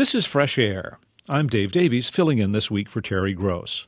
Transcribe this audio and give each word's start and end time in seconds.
This 0.00 0.14
is 0.14 0.24
Fresh 0.24 0.56
Air. 0.56 0.98
I'm 1.28 1.46
Dave 1.46 1.72
Davies, 1.72 2.08
filling 2.08 2.38
in 2.38 2.52
this 2.52 2.70
week 2.70 2.88
for 2.88 3.02
Terry 3.02 3.34
Gross. 3.34 3.86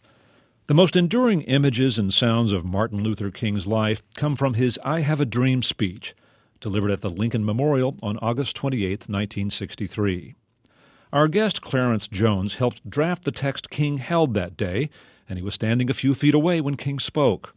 The 0.67 0.75
most 0.75 0.95
enduring 0.95 1.41
images 1.45 1.99
and 1.99 2.13
sounds 2.13 2.53
of 2.53 2.67
Martin 2.67 3.03
Luther 3.03 3.31
King's 3.31 3.67
life 3.67 4.03
come 4.15 4.37
from 4.37 4.53
his 4.53 4.79
I 4.85 5.01
Have 5.01 5.23
a 5.23 5.25
Dream 5.25 5.63
speech, 5.63 6.15
delivered 6.61 6.91
at 6.91 7.01
the 7.01 7.09
Lincoln 7.09 7.47
Memorial 7.47 7.97
on 8.03 8.19
August 8.19 8.55
28, 8.57 9.09
1963. 9.09 10.35
Our 11.15 11.29
guest, 11.29 11.63
Clarence 11.63 12.09
Jones, 12.09 12.57
helped 12.57 12.91
draft 12.91 13.25
the 13.25 13.33
text 13.33 13.71
King 13.71 13.97
held 13.97 14.35
that 14.35 14.55
day, 14.55 14.91
and 15.27 15.39
he 15.39 15.43
was 15.43 15.55
standing 15.55 15.89
a 15.89 15.95
few 15.95 16.13
feet 16.13 16.35
away 16.35 16.61
when 16.61 16.77
King 16.77 16.99
spoke. 16.99 17.55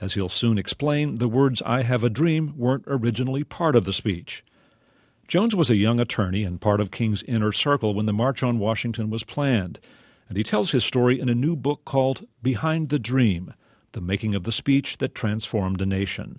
As 0.00 0.14
he'll 0.14 0.28
soon 0.28 0.56
explain, 0.56 1.16
the 1.16 1.26
words 1.26 1.62
I 1.66 1.82
Have 1.82 2.04
a 2.04 2.10
Dream 2.10 2.54
weren't 2.56 2.84
originally 2.86 3.42
part 3.42 3.74
of 3.74 3.82
the 3.82 3.92
speech. 3.92 4.44
Jones 5.28 5.54
was 5.54 5.68
a 5.68 5.76
young 5.76 6.00
attorney 6.00 6.42
and 6.42 6.58
part 6.58 6.80
of 6.80 6.90
King's 6.90 7.22
inner 7.24 7.52
circle 7.52 7.92
when 7.92 8.06
the 8.06 8.14
March 8.14 8.42
on 8.42 8.58
Washington 8.58 9.10
was 9.10 9.24
planned, 9.24 9.78
and 10.26 10.38
he 10.38 10.42
tells 10.42 10.70
his 10.70 10.86
story 10.86 11.20
in 11.20 11.28
a 11.28 11.34
new 11.34 11.54
book 11.54 11.84
called 11.84 12.26
Behind 12.42 12.88
the 12.88 12.98
Dream 12.98 13.52
The 13.92 14.00
Making 14.00 14.34
of 14.34 14.44
the 14.44 14.52
Speech 14.52 14.96
That 14.96 15.14
Transformed 15.14 15.82
a 15.82 15.86
Nation. 15.86 16.38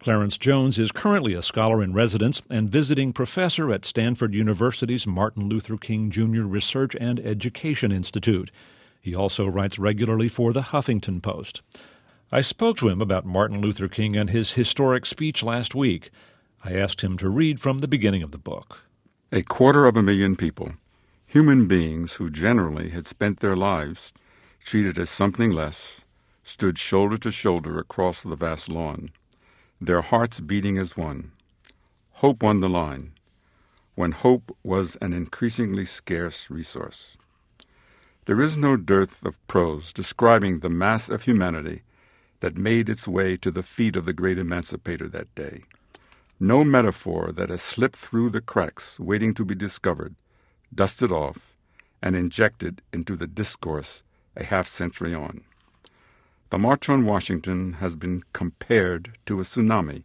Clarence 0.00 0.38
Jones 0.38 0.76
is 0.76 0.90
currently 0.90 1.34
a 1.34 1.42
scholar 1.42 1.80
in 1.80 1.92
residence 1.92 2.42
and 2.50 2.68
visiting 2.68 3.12
professor 3.12 3.72
at 3.72 3.84
Stanford 3.84 4.34
University's 4.34 5.06
Martin 5.06 5.48
Luther 5.48 5.76
King 5.76 6.10
Jr. 6.10 6.42
Research 6.42 6.96
and 7.00 7.20
Education 7.20 7.92
Institute. 7.92 8.50
He 9.00 9.14
also 9.14 9.46
writes 9.46 9.78
regularly 9.78 10.28
for 10.28 10.52
the 10.52 10.62
Huffington 10.62 11.22
Post. 11.22 11.62
I 12.32 12.40
spoke 12.40 12.76
to 12.78 12.88
him 12.88 13.00
about 13.00 13.24
Martin 13.24 13.60
Luther 13.60 13.86
King 13.86 14.16
and 14.16 14.30
his 14.30 14.54
historic 14.54 15.06
speech 15.06 15.44
last 15.44 15.76
week. 15.76 16.10
I 16.62 16.74
asked 16.74 17.00
him 17.00 17.16
to 17.16 17.30
read 17.30 17.58
from 17.58 17.78
the 17.78 17.88
beginning 17.88 18.22
of 18.22 18.32
the 18.32 18.38
book. 18.38 18.82
A 19.32 19.42
quarter 19.42 19.86
of 19.86 19.96
a 19.96 20.02
million 20.02 20.36
people, 20.36 20.74
human 21.24 21.66
beings 21.66 22.14
who 22.14 22.28
generally 22.28 22.90
had 22.90 23.06
spent 23.06 23.40
their 23.40 23.56
lives 23.56 24.12
treated 24.62 24.98
as 24.98 25.08
something 25.08 25.50
less, 25.50 26.04
stood 26.42 26.76
shoulder 26.76 27.16
to 27.16 27.30
shoulder 27.30 27.78
across 27.78 28.22
the 28.22 28.36
vast 28.36 28.68
lawn, 28.68 29.10
their 29.80 30.02
hearts 30.02 30.40
beating 30.40 30.76
as 30.76 30.98
one. 30.98 31.32
Hope 32.14 32.42
won 32.42 32.60
the 32.60 32.68
line, 32.68 33.12
when 33.94 34.12
hope 34.12 34.54
was 34.62 34.96
an 34.96 35.14
increasingly 35.14 35.86
scarce 35.86 36.50
resource. 36.50 37.16
There 38.26 38.42
is 38.42 38.58
no 38.58 38.76
dearth 38.76 39.24
of 39.24 39.44
prose 39.46 39.94
describing 39.94 40.58
the 40.58 40.68
mass 40.68 41.08
of 41.08 41.22
humanity 41.22 41.84
that 42.40 42.58
made 42.58 42.90
its 42.90 43.08
way 43.08 43.38
to 43.38 43.50
the 43.50 43.62
feet 43.62 43.96
of 43.96 44.04
the 44.04 44.12
great 44.12 44.38
emancipator 44.38 45.08
that 45.08 45.34
day 45.34 45.62
no 46.42 46.64
metaphor 46.64 47.32
that 47.32 47.50
has 47.50 47.60
slipped 47.60 47.96
through 47.96 48.30
the 48.30 48.40
cracks 48.40 48.98
waiting 48.98 49.34
to 49.34 49.44
be 49.44 49.54
discovered, 49.54 50.14
dusted 50.74 51.12
off, 51.12 51.54
and 52.02 52.16
injected 52.16 52.80
into 52.94 53.14
the 53.14 53.26
discourse 53.26 54.04
a 54.34 54.44
half 54.44 54.66
century 54.66 55.14
on. 55.14 55.44
The 56.48 56.58
March 56.58 56.88
on 56.88 57.04
Washington 57.04 57.74
has 57.74 57.94
been 57.94 58.22
compared 58.32 59.18
to 59.26 59.38
a 59.38 59.42
tsunami, 59.42 60.04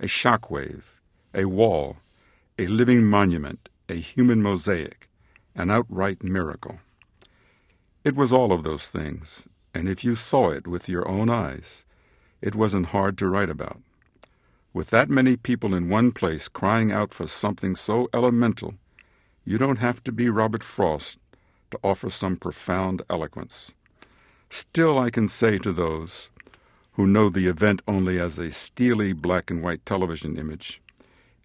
a 0.00 0.06
shock 0.06 0.50
wave, 0.50 1.02
a 1.34 1.44
wall, 1.44 1.98
a 2.58 2.66
living 2.66 3.04
monument, 3.04 3.68
a 3.90 3.94
human 3.94 4.42
mosaic, 4.42 5.10
an 5.54 5.70
outright 5.70 6.24
miracle. 6.24 6.78
It 8.04 8.16
was 8.16 8.32
all 8.32 8.52
of 8.52 8.64
those 8.64 8.88
things, 8.88 9.48
and 9.74 9.86
if 9.86 10.02
you 10.02 10.14
saw 10.14 10.48
it 10.50 10.66
with 10.66 10.88
your 10.88 11.06
own 11.06 11.28
eyes, 11.28 11.84
it 12.40 12.54
wasn't 12.54 12.86
hard 12.86 13.18
to 13.18 13.28
write 13.28 13.50
about. 13.50 13.82
With 14.74 14.90
that 14.90 15.08
many 15.08 15.36
people 15.36 15.72
in 15.72 15.88
one 15.88 16.10
place 16.10 16.48
crying 16.48 16.90
out 16.90 17.14
for 17.14 17.28
something 17.28 17.76
so 17.76 18.08
elemental, 18.12 18.74
you 19.44 19.56
don't 19.56 19.78
have 19.78 20.02
to 20.02 20.10
be 20.10 20.28
Robert 20.28 20.64
Frost 20.64 21.20
to 21.70 21.78
offer 21.84 22.10
some 22.10 22.36
profound 22.36 23.00
eloquence. 23.08 23.76
Still, 24.50 24.98
I 24.98 25.10
can 25.10 25.28
say 25.28 25.58
to 25.58 25.72
those 25.72 26.28
who 26.94 27.06
know 27.06 27.28
the 27.28 27.46
event 27.46 27.82
only 27.86 28.18
as 28.18 28.36
a 28.36 28.50
steely 28.50 29.12
black 29.12 29.48
and 29.48 29.62
white 29.62 29.86
television 29.86 30.36
image, 30.36 30.82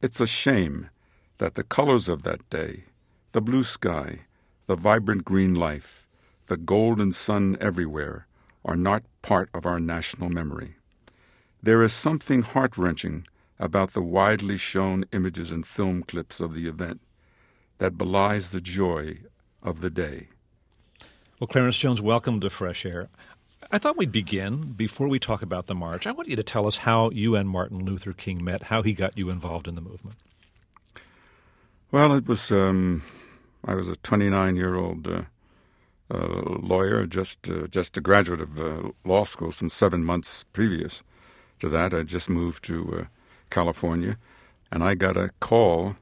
it's 0.02 0.20
a 0.20 0.26
shame 0.26 0.90
that 1.38 1.54
the 1.54 1.64
colors 1.64 2.10
of 2.10 2.24
that 2.24 2.50
day, 2.50 2.86
the 3.34 3.42
blue 3.42 3.64
sky, 3.64 4.22
the 4.66 4.76
vibrant 4.76 5.24
green 5.24 5.54
life, 5.54 6.08
the 6.48 6.58
golden 6.58 7.12
sun 7.12 7.58
everywhere, 7.62 8.26
are 8.66 8.76
not 8.76 9.04
part 9.22 9.52
of 9.54 9.68
our 9.68 9.80
national 9.80 10.32
memory. 10.32 10.79
There 11.62 11.82
is 11.82 11.92
something 11.92 12.42
heart 12.42 12.78
wrenching 12.78 13.28
about 13.60 13.92
the 13.92 14.02
widely 14.02 14.56
shown 14.56 15.04
images 15.12 15.52
and 15.52 15.68
film 15.68 16.04
clips 16.04 16.40
of 16.40 16.54
the 16.54 16.68
event 16.70 17.02
that 17.80 17.98
belies 17.98 18.52
the 18.52 18.62
joy 18.62 19.18
of 19.62 19.82
the 19.82 19.90
day. 19.90 20.30
Well, 21.38 21.50
Clarence 21.50 21.78
Jones, 21.78 22.02
welcome 22.02 22.40
to 22.40 22.50
Fresh 22.50 22.86
Air. 22.86 23.10
I 23.72 23.78
thought 23.78 23.98
we'd 23.98 24.12
begin 24.12 24.72
before 24.72 25.10
we 25.10 25.20
talk 25.20 25.42
about 25.42 25.68
the 25.68 25.76
march. 25.76 26.08
I 26.08 26.12
want 26.12 26.30
you 26.30 26.38
to 26.38 26.44
tell 26.44 26.66
us 26.66 26.78
how 26.78 27.10
you 27.10 27.36
and 27.36 27.50
Martin 27.50 27.84
Luther 27.84 28.14
King 28.14 28.44
met, 28.44 28.64
how 28.64 28.82
he 28.82 28.94
got 28.94 29.18
you 29.18 29.30
involved 29.30 29.68
in 29.68 29.76
the 29.76 29.82
movement. 29.82 30.16
Well, 31.92 32.14
it 32.14 32.26
was 32.26 32.54
um, 32.54 33.04
I 33.66 33.76
was 33.76 33.90
a 33.90 33.98
29 33.98 34.56
year 34.56 34.76
old 34.76 35.08
uh, 35.10 35.24
uh, 36.10 36.58
lawyer, 36.62 37.06
just 37.06 37.50
uh, 37.50 37.68
just 37.68 37.98
a 37.98 38.02
graduate 38.02 38.40
of 38.40 38.60
uh, 38.60 38.92
law 39.04 39.26
school, 39.26 39.52
some 39.52 39.70
seven 39.70 40.06
months 40.06 40.46
previous, 40.54 41.04
to 41.60 41.70
that. 41.70 41.94
I 41.94 42.04
just 42.04 42.30
moved 42.30 42.64
to 42.66 43.00
uh, 43.00 43.06
California, 43.50 44.18
and 44.72 44.84
I 44.84 44.96
got 44.96 45.18
a 45.18 45.32
call 45.40 45.96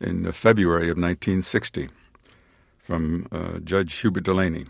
in 0.00 0.30
February 0.32 0.84
of 0.84 0.96
1960 0.96 1.88
from 2.78 3.26
uh, 3.30 3.60
Judge 3.60 3.94
Hubert 3.98 4.24
Delaney, 4.24 4.66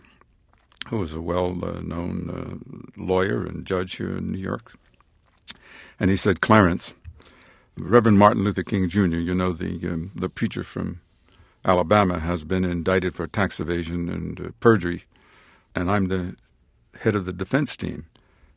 who 0.89 0.99
was 0.99 1.15
a 1.15 1.21
well-known 1.21 2.31
uh, 2.31 3.03
lawyer 3.03 3.45
and 3.45 3.65
judge 3.65 3.97
here 3.97 4.17
in 4.17 4.33
New 4.33 4.41
York. 4.41 4.75
And 5.99 6.11
he 6.11 6.17
said, 6.17 6.41
Clarence, 6.41 6.95
Reverend 7.77 8.19
Martin 8.19 8.45
Luther 8.45 8.63
King 8.63 8.89
Jr., 8.89 9.17
you 9.17 9.35
know, 9.35 9.53
the, 9.53 9.79
um, 9.89 10.11
the 10.15 10.29
preacher 10.29 10.63
from 10.63 11.01
Alabama, 11.65 12.19
has 12.19 12.45
been 12.45 12.65
indicted 12.65 13.15
for 13.15 13.27
tax 13.27 13.61
evasion 13.61 14.09
and 14.09 14.41
uh, 14.41 14.51
perjury, 14.61 15.05
and 15.75 15.91
I'm 15.91 16.09
the 16.09 16.37
head 17.01 17.17
of 17.17 17.25
the 17.25 17.33
defense 17.33 17.77
team. 17.77 18.07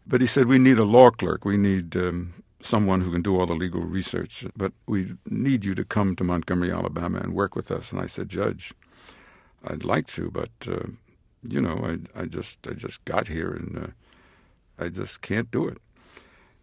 But 0.07 0.21
he 0.21 0.27
said, 0.27 0.47
We 0.47 0.59
need 0.59 0.79
a 0.79 0.83
law 0.85 1.09
clerk. 1.09 1.45
We 1.45 1.57
need 1.57 1.95
um, 1.95 2.33
someone 2.61 3.01
who 3.01 3.11
can 3.11 3.21
do 3.21 3.39
all 3.39 3.45
the 3.45 3.55
legal 3.55 3.81
research. 3.81 4.45
But 4.55 4.73
we 4.87 5.13
need 5.27 5.65
you 5.65 5.75
to 5.75 5.83
come 5.85 6.15
to 6.15 6.23
Montgomery, 6.23 6.71
Alabama 6.71 7.19
and 7.19 7.33
work 7.33 7.55
with 7.55 7.71
us. 7.71 7.91
And 7.91 8.01
I 8.01 8.07
said, 8.07 8.29
Judge, 8.29 8.73
I'd 9.65 9.83
like 9.83 10.07
to, 10.07 10.29
but, 10.29 10.51
uh, 10.67 10.87
you 11.43 11.61
know, 11.61 11.79
I, 12.15 12.21
I, 12.21 12.25
just 12.25 12.67
I 12.67 12.73
just 12.73 13.03
got 13.05 13.27
here 13.27 13.51
and 13.51 13.77
uh, 13.77 14.83
I 14.83 14.89
just 14.89 15.21
can't 15.21 15.49
do 15.51 15.67
it. 15.67 15.77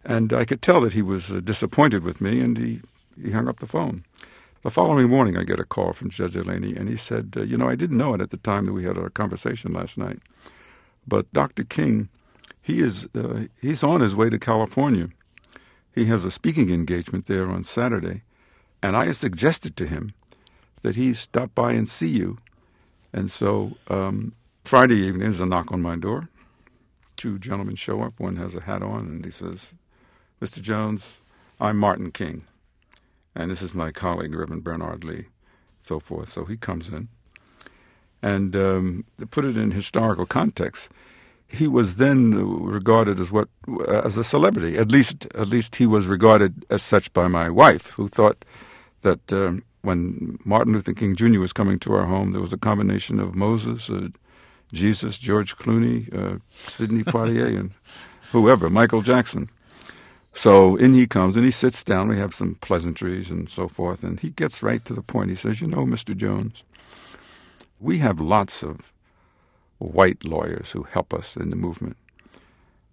And 0.05 0.33
I 0.33 0.45
could 0.45 0.61
tell 0.61 0.81
that 0.81 0.93
he 0.93 1.01
was 1.01 1.31
uh, 1.31 1.39
disappointed 1.39 2.03
with 2.03 2.19
me, 2.19 2.41
and 2.41 2.57
he, 2.57 2.81
he 3.21 3.31
hung 3.31 3.47
up 3.47 3.59
the 3.59 3.65
phone. 3.65 4.03
The 4.61 4.71
following 4.71 5.09
morning, 5.09 5.37
I 5.37 5.43
get 5.43 5.59
a 5.61 5.65
call 5.65 5.93
from 5.93 6.09
Judge 6.09 6.33
Delaney, 6.33 6.75
and 6.75 6.89
he 6.89 6.97
said, 6.97 7.33
uh, 7.37 7.41
You 7.41 7.57
know, 7.57 7.69
I 7.69 7.75
didn't 7.75 7.97
know 7.97 8.13
it 8.13 8.21
at 8.21 8.29
the 8.29 8.37
time 8.37 8.65
that 8.65 8.73
we 8.73 8.83
had 8.83 8.97
our 8.97 9.09
conversation 9.09 9.73
last 9.73 9.97
night, 9.97 10.19
but 11.07 11.31
Dr. 11.31 11.63
King 11.63 12.09
he 12.63 12.79
is 12.79 13.07
uh, 13.13 13.43
he's 13.61 13.83
on 13.83 13.99
his 13.99 14.15
way 14.15 14.29
to 14.29 14.39
California. 14.39 15.09
He 15.93 16.05
has 16.05 16.23
a 16.25 16.31
speaking 16.31 16.71
engagement 16.71 17.25
there 17.27 17.49
on 17.49 17.65
Saturday, 17.65 18.23
and 18.81 18.95
I 18.95 19.11
suggested 19.11 19.75
to 19.77 19.85
him 19.85 20.13
that 20.81 20.95
he 20.95 21.13
stop 21.13 21.53
by 21.53 21.73
and 21.73 21.87
see 21.87 22.07
you. 22.07 22.37
And 23.11 23.29
so 23.29 23.73
um, 23.89 24.33
Friday 24.63 24.95
evening, 24.95 25.23
there's 25.23 25.41
a 25.41 25.45
knock 25.45 25.71
on 25.73 25.81
my 25.81 25.97
door. 25.97 26.29
Two 27.17 27.37
gentlemen 27.37 27.75
show 27.75 28.01
up. 28.01 28.19
One 28.19 28.37
has 28.37 28.55
a 28.55 28.61
hat 28.61 28.81
on, 28.81 29.01
and 29.01 29.25
he 29.25 29.29
says, 29.31 29.75
"Mr. 30.41 30.61
Jones, 30.61 31.19
I'm 31.59 31.77
Martin 31.77 32.11
King, 32.11 32.45
and 33.35 33.51
this 33.51 33.61
is 33.61 33.75
my 33.75 33.91
colleague 33.91 34.33
Reverend 34.33 34.63
Bernard 34.63 35.03
Lee." 35.03 35.25
So 35.81 35.99
forth. 35.99 36.29
So 36.29 36.45
he 36.45 36.55
comes 36.55 36.89
in, 36.89 37.09
and 38.21 38.55
um, 38.55 39.05
to 39.19 39.27
put 39.27 39.43
it 39.43 39.57
in 39.57 39.71
historical 39.71 40.25
context, 40.25 40.91
he 41.53 41.67
was 41.67 41.97
then 41.97 42.31
regarded 42.65 43.19
as 43.19 43.31
what 43.31 43.47
as 43.87 44.17
a 44.17 44.23
celebrity. 44.23 44.77
At 44.77 44.91
least, 44.91 45.27
at 45.35 45.47
least 45.47 45.75
he 45.75 45.85
was 45.85 46.07
regarded 46.07 46.65
as 46.69 46.81
such 46.81 47.13
by 47.13 47.27
my 47.27 47.49
wife, 47.49 47.91
who 47.91 48.07
thought 48.07 48.43
that 49.01 49.31
um, 49.31 49.63
when 49.83 50.39
Martin 50.43 50.73
Luther 50.73 50.93
King 50.93 51.15
Jr. 51.15 51.39
was 51.39 51.53
coming 51.53 51.77
to 51.79 51.93
our 51.93 52.05
home, 52.05 52.31
there 52.31 52.41
was 52.41 52.53
a 52.53 52.57
combination 52.57 53.19
of 53.19 53.35
Moses, 53.35 53.89
uh, 53.89 54.07
Jesus, 54.71 55.19
George 55.19 55.55
Clooney, 55.55 56.11
uh, 56.13 56.39
Sidney 56.51 57.03
Poitier, 57.13 57.59
and 57.59 57.71
whoever, 58.31 58.69
Michael 58.69 59.01
Jackson. 59.01 59.49
So 60.33 60.75
in 60.77 60.95
he 60.95 61.05
comes 61.05 61.35
and 61.35 61.45
he 61.45 61.51
sits 61.51 61.83
down. 61.83 62.07
We 62.07 62.17
have 62.17 62.33
some 62.33 62.55
pleasantries 62.55 63.29
and 63.29 63.47
so 63.47 63.67
forth, 63.67 64.03
and 64.03 64.19
he 64.19 64.31
gets 64.31 64.63
right 64.63 64.83
to 64.85 64.93
the 64.93 65.03
point. 65.03 65.29
He 65.29 65.35
says, 65.35 65.61
"You 65.61 65.67
know, 65.67 65.85
Mr. 65.85 66.17
Jones, 66.17 66.65
we 67.79 67.99
have 67.99 68.19
lots 68.19 68.63
of 68.63 68.91
white 69.83 70.25
lawyers 70.25 70.71
who 70.73 70.83
help 70.83 71.13
us 71.13 71.37
in 71.37 71.51
the 71.51 71.57
movement. 71.57 71.97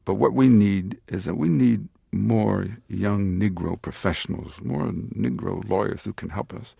But 0.06 0.14
what 0.16 0.34
we 0.34 0.48
need 0.48 0.98
is 1.08 1.26
that 1.26 1.36
we 1.36 1.48
need 1.48 1.88
more 2.12 2.66
young 2.88 3.38
Negro 3.40 3.80
professionals, 3.82 4.60
more 4.62 4.88
Negro 4.88 5.68
lawyers 5.68 6.04
who 6.04 6.12
can 6.14 6.30
help 6.30 6.54
us. 6.54 6.76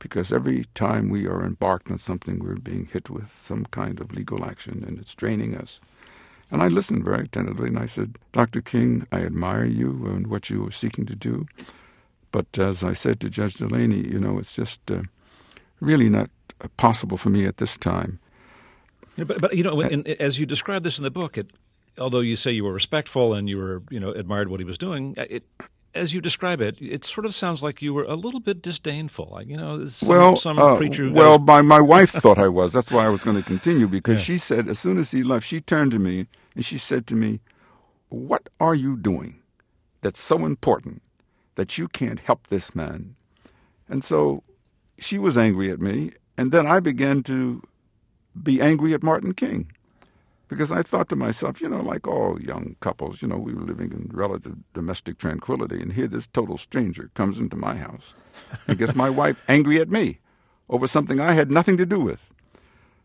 because 0.00 0.32
every 0.32 0.64
time 0.74 1.08
we 1.08 1.26
are 1.26 1.44
embarked 1.44 1.90
on 1.90 1.98
something, 1.98 2.38
we're 2.40 2.56
being 2.56 2.86
hit 2.92 3.10
with 3.10 3.30
some 3.32 3.66
kind 3.66 4.00
of 4.00 4.12
legal 4.12 4.44
action 4.44 4.84
and 4.86 4.98
it's 4.98 5.14
draining 5.14 5.56
us. 5.56 5.80
And 6.50 6.62
I 6.62 6.68
listened 6.68 7.04
very 7.04 7.24
attentively 7.24 7.68
and 7.68 7.78
I 7.78 7.86
said, 7.86 8.18
Dr. 8.32 8.62
King, 8.62 9.06
I 9.12 9.22
admire 9.22 9.64
you 9.66 9.90
and 10.06 10.28
what 10.28 10.50
you 10.50 10.66
are 10.66 10.70
seeking 10.72 11.06
to 11.06 11.16
do. 11.16 11.46
But 12.32 12.46
as 12.58 12.84
I 12.84 12.94
said 12.94 13.20
to 13.20 13.30
Judge 13.30 13.54
Delaney, 13.56 14.08
you 14.08 14.20
know, 14.20 14.38
it's 14.38 14.56
just 14.56 14.90
uh, 14.90 15.02
really 15.80 16.10
not 16.10 16.30
possible 16.76 17.16
for 17.18 17.30
me 17.30 17.46
at 17.46 17.58
this 17.58 17.76
time. 17.76 18.20
But, 19.16 19.40
but 19.40 19.56
you 19.56 19.62
know, 19.62 19.80
in, 19.80 20.06
as 20.20 20.38
you 20.38 20.46
describe 20.46 20.82
this 20.82 20.98
in 20.98 21.04
the 21.04 21.10
book, 21.10 21.38
it, 21.38 21.50
although 21.98 22.20
you 22.20 22.36
say 22.36 22.50
you 22.52 22.64
were 22.64 22.72
respectful 22.72 23.34
and 23.34 23.48
you 23.48 23.58
were, 23.58 23.82
you 23.90 24.00
know, 24.00 24.10
admired 24.10 24.48
what 24.48 24.60
he 24.60 24.64
was 24.64 24.76
doing, 24.78 25.14
it, 25.16 25.44
as 25.94 26.12
you 26.12 26.20
describe 26.20 26.60
it, 26.60 26.76
it 26.80 27.04
sort 27.04 27.24
of 27.24 27.34
sounds 27.34 27.62
like 27.62 27.80
you 27.80 27.94
were 27.94 28.02
a 28.04 28.16
little 28.16 28.40
bit 28.40 28.60
disdainful. 28.60 29.28
Like 29.30 29.46
you 29.46 29.56
know, 29.56 29.84
some, 29.86 30.08
well, 30.08 30.36
some 30.36 30.58
uh, 30.58 30.76
preacher. 30.76 31.08
well, 31.10 31.38
goes, 31.38 31.46
my 31.46 31.62
my 31.62 31.80
wife 31.80 32.10
thought 32.22 32.38
I 32.38 32.48
was. 32.48 32.72
That's 32.72 32.90
why 32.90 33.04
I 33.06 33.08
was 33.08 33.22
going 33.22 33.36
to 33.36 33.42
continue 33.44 33.86
because 33.98 34.18
Yeah. 34.18 34.24
she 34.34 34.38
said 34.38 34.66
as 34.68 34.78
soon 34.80 34.98
as 34.98 35.12
he 35.12 35.22
left, 35.22 35.46
she 35.46 35.60
turned 35.60 35.92
to 35.92 35.98
me 36.00 36.26
and 36.56 36.64
she 36.64 36.78
said 36.78 37.06
to 37.08 37.14
me, 37.14 37.40
"What 38.08 38.48
are 38.58 38.74
you 38.74 38.96
doing 38.96 39.40
that's 40.00 40.20
so 40.20 40.44
important 40.44 41.02
that 41.54 41.78
you 41.78 41.86
can't 41.86 42.18
help 42.20 42.48
this 42.48 42.74
man?" 42.74 43.14
And 43.88 44.02
so 44.02 44.42
she 44.98 45.18
was 45.20 45.38
angry 45.38 45.70
at 45.70 45.80
me, 45.80 46.10
and 46.36 46.50
then 46.50 46.66
I 46.66 46.80
began 46.80 47.22
to 47.24 47.62
be 48.42 48.60
angry 48.60 48.94
at 48.94 49.02
Martin 49.02 49.34
King 49.34 49.70
because 50.48 50.70
I 50.70 50.82
thought 50.82 51.08
to 51.08 51.16
myself, 51.16 51.60
you 51.60 51.68
know, 51.68 51.80
like 51.80 52.06
all 52.06 52.40
young 52.40 52.76
couples, 52.80 53.22
you 53.22 53.28
know, 53.28 53.38
we 53.38 53.54
were 53.54 53.62
living 53.62 53.92
in 53.92 54.10
relative 54.12 54.56
domestic 54.72 55.18
tranquility, 55.18 55.80
and 55.80 55.92
here 55.92 56.06
this 56.06 56.26
total 56.26 56.58
stranger 56.58 57.10
comes 57.14 57.38
into 57.40 57.56
my 57.56 57.76
house 57.76 58.14
and 58.66 58.78
gets 58.78 58.94
my 58.94 59.10
wife 59.10 59.42
angry 59.48 59.80
at 59.80 59.88
me 59.88 60.18
over 60.68 60.86
something 60.86 61.20
I 61.20 61.32
had 61.32 61.50
nothing 61.50 61.76
to 61.78 61.86
do 61.86 62.00
with. 62.00 62.32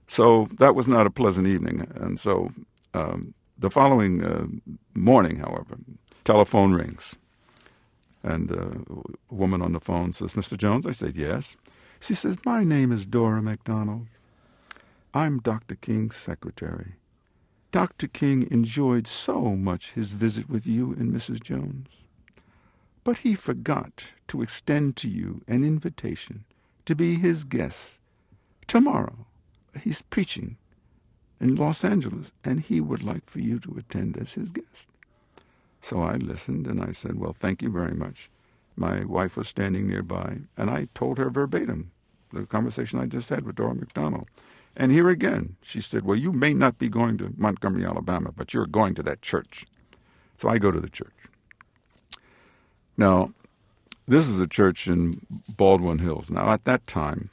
So 0.07 0.47
that 0.57 0.75
was 0.75 0.87
not 0.87 1.05
a 1.05 1.11
pleasant 1.11 1.47
evening. 1.47 1.87
And 1.95 2.19
so 2.19 2.51
um, 2.93 3.33
the 3.57 3.69
following 3.69 4.23
uh, 4.23 4.47
morning, 4.93 5.37
however, 5.37 5.77
telephone 6.23 6.73
rings. 6.73 7.15
And 8.23 8.51
uh, 8.51 8.93
a 9.31 9.33
woman 9.33 9.61
on 9.61 9.71
the 9.71 9.79
phone 9.79 10.11
says, 10.11 10.33
Mr. 10.33 10.57
Jones? 10.57 10.85
I 10.85 10.91
said, 10.91 11.15
yes. 11.15 11.57
She 12.01 12.13
says, 12.13 12.37
My 12.45 12.63
name 12.63 12.91
is 12.91 13.05
Dora 13.05 13.41
McDonald. 13.41 14.07
I'm 15.13 15.39
Dr. 15.39 15.73
King's 15.73 16.15
secretary. 16.15 16.93
Dr. 17.71 18.07
King 18.07 18.47
enjoyed 18.51 19.07
so 19.07 19.55
much 19.55 19.93
his 19.93 20.13
visit 20.13 20.47
with 20.47 20.67
you 20.67 20.91
and 20.91 21.11
Mrs. 21.11 21.41
Jones. 21.41 22.03
But 23.03 23.19
he 23.19 23.33
forgot 23.33 24.13
to 24.27 24.43
extend 24.43 24.95
to 24.97 25.07
you 25.07 25.41
an 25.47 25.63
invitation 25.63 26.45
to 26.85 26.95
be 26.95 27.15
his 27.15 27.43
guest 27.43 28.01
tomorrow. 28.67 29.25
He's 29.81 30.03
preaching 30.03 30.57
in 31.41 31.55
Los 31.55 31.83
Angeles, 31.83 32.31
and 32.43 32.59
he 32.59 32.79
would 32.79 33.03
like 33.03 33.27
for 33.27 33.39
you 33.39 33.57
to 33.61 33.77
attend 33.79 34.15
as 34.15 34.33
his 34.33 34.51
guest. 34.51 34.89
So 35.81 36.03
I 36.03 36.17
listened 36.17 36.67
and 36.67 36.83
I 36.83 36.91
said, 36.91 37.19
Well, 37.19 37.33
thank 37.33 37.63
you 37.63 37.71
very 37.71 37.95
much. 37.95 38.29
My 38.75 39.03
wife 39.05 39.37
was 39.37 39.49
standing 39.49 39.87
nearby, 39.87 40.41
and 40.55 40.69
I 40.69 40.87
told 40.93 41.17
her 41.17 41.31
verbatim 41.31 41.89
the 42.31 42.45
conversation 42.45 42.99
I 42.99 43.07
just 43.07 43.29
had 43.29 43.43
with 43.43 43.55
Dora 43.55 43.73
McDonald. 43.73 44.27
And 44.75 44.91
here 44.91 45.09
again, 45.09 45.55
she 45.61 45.81
said, 45.81 46.03
Well, 46.03 46.17
you 46.17 46.31
may 46.31 46.53
not 46.53 46.77
be 46.77 46.89
going 46.89 47.17
to 47.17 47.33
Montgomery, 47.37 47.85
Alabama, 47.85 48.31
but 48.35 48.53
you're 48.53 48.65
going 48.65 48.95
to 48.95 49.03
that 49.03 49.21
church. 49.21 49.65
So 50.37 50.47
I 50.49 50.57
go 50.57 50.71
to 50.71 50.79
the 50.79 50.89
church. 50.89 51.13
Now, 52.97 53.33
this 54.07 54.27
is 54.27 54.39
a 54.39 54.47
church 54.47 54.87
in 54.87 55.21
Baldwin 55.47 55.99
Hills. 55.99 56.29
Now, 56.29 56.51
at 56.51 56.63
that 56.65 56.87
time, 56.87 57.29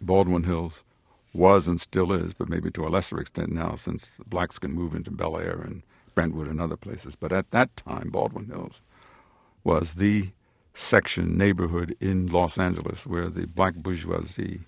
Baldwin 0.00 0.44
Hills 0.44 0.84
was 1.32 1.66
and 1.66 1.80
still 1.80 2.12
is, 2.12 2.32
but 2.32 2.48
maybe 2.48 2.70
to 2.70 2.86
a 2.86 2.88
lesser 2.88 3.18
extent 3.18 3.50
now, 3.50 3.74
since 3.74 4.20
blacks 4.26 4.58
can 4.58 4.72
move 4.72 4.94
into 4.94 5.10
Bel 5.10 5.36
Air 5.36 5.60
and 5.60 5.82
Brentwood 6.14 6.46
and 6.46 6.60
other 6.60 6.76
places. 6.76 7.16
But 7.16 7.32
at 7.32 7.50
that 7.50 7.76
time, 7.76 8.10
Baldwin 8.10 8.46
Hills 8.46 8.82
was 9.64 9.94
the 9.94 10.30
section 10.74 11.36
neighborhood 11.36 11.96
in 12.00 12.26
Los 12.26 12.58
Angeles 12.58 13.06
where 13.06 13.28
the 13.28 13.46
black 13.46 13.74
bourgeoisie, 13.74 14.60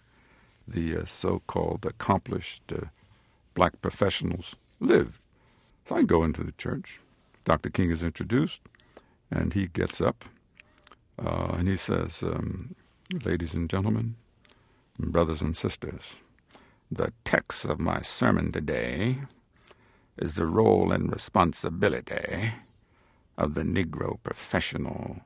the 0.67 0.97
uh, 0.99 1.05
so-called 1.05 1.87
accomplished 1.87 2.73
uh, 2.73 2.87
black 3.55 3.81
professionals 3.81 4.57
lived. 4.81 5.21
So 5.85 5.97
I 5.97 6.03
go 6.03 6.25
into 6.25 6.43
the 6.43 6.53
church. 6.53 7.01
Dr. 7.45 7.71
King 7.71 7.91
is 7.91 8.03
introduced, 8.03 8.63
and 9.31 9.53
he 9.55 9.69
gets 9.69 10.01
up 10.01 10.25
uh, 11.19 11.55
and 11.59 11.69
he 11.69 11.77
says, 11.77 12.23
um, 12.23 12.75
"Ladies 13.25 13.55
and 13.55 13.71
gentlemen, 13.71 14.17
brothers 14.99 15.43
and 15.43 15.57
sisters, 15.57 16.17
the 16.91 17.13
text 17.25 17.65
of 17.65 17.79
my 17.81 18.03
sermon 18.03 18.53
today 18.53 19.19
is 20.19 20.37
the 20.37 20.47
role 20.47 20.93
and 20.93 21.13
responsibility 21.13 22.53
of 23.39 23.55
the 23.55 23.63
Negro 23.63 24.19
professional 24.23 25.21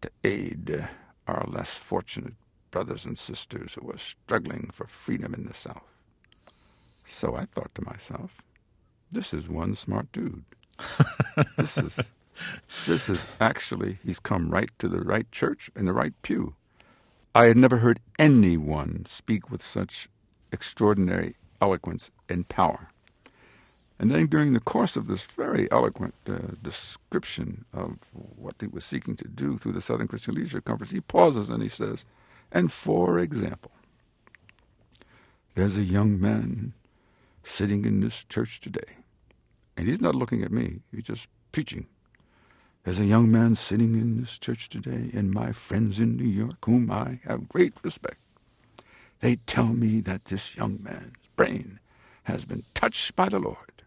to 0.00 0.10
aid 0.24 0.88
our 1.26 1.44
less 1.48 1.78
fortunate 1.78 2.34
brothers 2.74 3.06
and 3.06 3.16
sisters 3.16 3.74
who 3.74 3.86
were 3.86 3.96
struggling 3.96 4.68
for 4.72 4.84
freedom 4.88 5.32
in 5.32 5.46
the 5.46 5.54
South. 5.54 5.96
So 7.04 7.36
I 7.36 7.44
thought 7.44 7.72
to 7.76 7.84
myself, 7.84 8.42
this 9.12 9.32
is 9.32 9.48
one 9.48 9.76
smart 9.76 10.10
dude. 10.10 10.42
this 11.56 11.78
is 11.78 12.00
this 12.84 13.08
is 13.08 13.28
actually 13.40 13.98
he's 14.04 14.18
come 14.18 14.50
right 14.50 14.70
to 14.80 14.88
the 14.88 15.02
right 15.02 15.30
church 15.30 15.70
in 15.76 15.84
the 15.84 15.92
right 15.92 16.14
pew. 16.22 16.56
I 17.32 17.44
had 17.44 17.56
never 17.56 17.76
heard 17.76 18.00
anyone 18.18 19.04
speak 19.06 19.52
with 19.52 19.62
such 19.62 20.08
extraordinary 20.50 21.36
eloquence 21.60 22.10
and 22.28 22.48
power. 22.48 22.88
And 24.00 24.10
then 24.10 24.26
during 24.26 24.52
the 24.52 24.58
course 24.74 24.96
of 24.96 25.06
this 25.06 25.24
very 25.24 25.70
eloquent 25.70 26.16
uh, 26.28 26.38
description 26.60 27.66
of 27.72 27.98
what 28.12 28.56
he 28.58 28.66
was 28.66 28.84
seeking 28.84 29.14
to 29.18 29.28
do 29.28 29.58
through 29.58 29.74
the 29.74 29.80
Southern 29.80 30.08
Christian 30.08 30.34
Leadership 30.34 30.64
Conference, 30.64 30.90
he 30.90 31.00
pauses 31.00 31.48
and 31.48 31.62
he 31.62 31.68
says, 31.68 32.04
and 32.54 32.72
for 32.72 33.18
example, 33.18 33.72
there's 35.54 35.76
a 35.76 35.82
young 35.82 36.20
man 36.20 36.72
sitting 37.42 37.84
in 37.84 38.00
this 38.00 38.24
church 38.24 38.60
today, 38.60 38.96
and 39.76 39.88
he's 39.88 40.00
not 40.00 40.14
looking 40.14 40.42
at 40.42 40.52
me, 40.52 40.80
he's 40.92 41.04
just 41.04 41.28
preaching. 41.52 41.86
There's 42.84 43.00
a 43.00 43.04
young 43.04 43.30
man 43.30 43.54
sitting 43.54 43.94
in 43.94 44.20
this 44.20 44.38
church 44.38 44.68
today, 44.68 45.10
and 45.12 45.32
my 45.32 45.52
friends 45.52 45.98
in 45.98 46.16
New 46.16 46.24
York, 46.24 46.64
whom 46.64 46.90
I 46.90 47.18
have 47.24 47.48
great 47.48 47.74
respect, 47.82 48.18
they 49.20 49.36
tell 49.46 49.68
me 49.68 50.00
that 50.00 50.26
this 50.26 50.56
young 50.56 50.78
man's 50.82 51.16
brain 51.34 51.80
has 52.24 52.44
been 52.44 52.62
touched 52.74 53.16
by 53.16 53.28
the 53.28 53.38
Lord. 53.38 53.82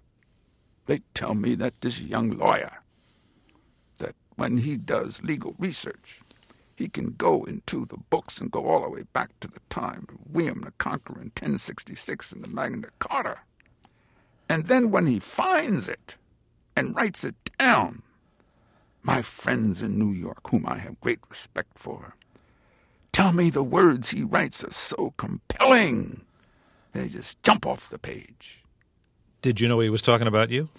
They 0.88 1.02
tell 1.14 1.36
me 1.36 1.56
that 1.56 1.80
this 1.82 2.02
young 2.02 2.32
lawyer, 2.32 2.82
that 4.00 4.16
when 4.36 4.58
he 4.58 4.78
does 4.78 5.22
legal 5.24 5.56
research, 5.60 6.22
he 6.78 6.88
can 6.88 7.16
go 7.18 7.44
into 7.44 7.88
the 7.88 7.98
books 7.98 8.40
and 8.40 8.52
go 8.52 8.68
all 8.68 8.84
the 8.84 8.90
way 8.90 9.04
back 9.12 9.32
to 9.40 9.48
the 9.48 9.60
time 9.70 10.06
of 10.10 10.34
William 10.34 10.62
the 10.62 10.72
Conqueror 10.78 11.18
in 11.18 11.30
1066 11.30 12.32
and 12.32 12.44
the 12.44 12.48
Magna 12.48 12.90
Carta. 13.00 13.40
And 14.48 14.68
then 14.68 14.92
when 14.92 15.08
he 15.08 15.20
finds 15.20 15.88
it 15.90 16.18
and 16.76 16.96
writes 16.96 17.24
it 17.24 17.36
down, 17.58 18.04
my 19.02 19.24
friends 19.24 19.82
in 19.82 19.98
New 19.98 20.12
York, 20.12 20.50
whom 20.52 20.66
I 20.68 20.78
have 20.78 21.02
great 21.02 21.20
respect 21.30 21.80
for, 21.80 22.14
tell 23.12 23.34
me 23.34 23.50
the 23.50 23.64
words 23.64 24.12
he 24.12 24.24
writes 24.24 24.64
are 24.64 24.72
so 24.72 25.16
compelling. 25.18 26.22
They 26.94 27.10
just 27.10 27.42
jump 27.42 27.66
off 27.66 27.90
the 27.90 27.98
page. 27.98 28.64
Did 29.42 29.60
you 29.60 29.68
know 29.68 29.80
he 29.80 29.90
was 29.90 30.04
talking 30.04 30.28
about 30.28 30.52
you? 30.52 30.70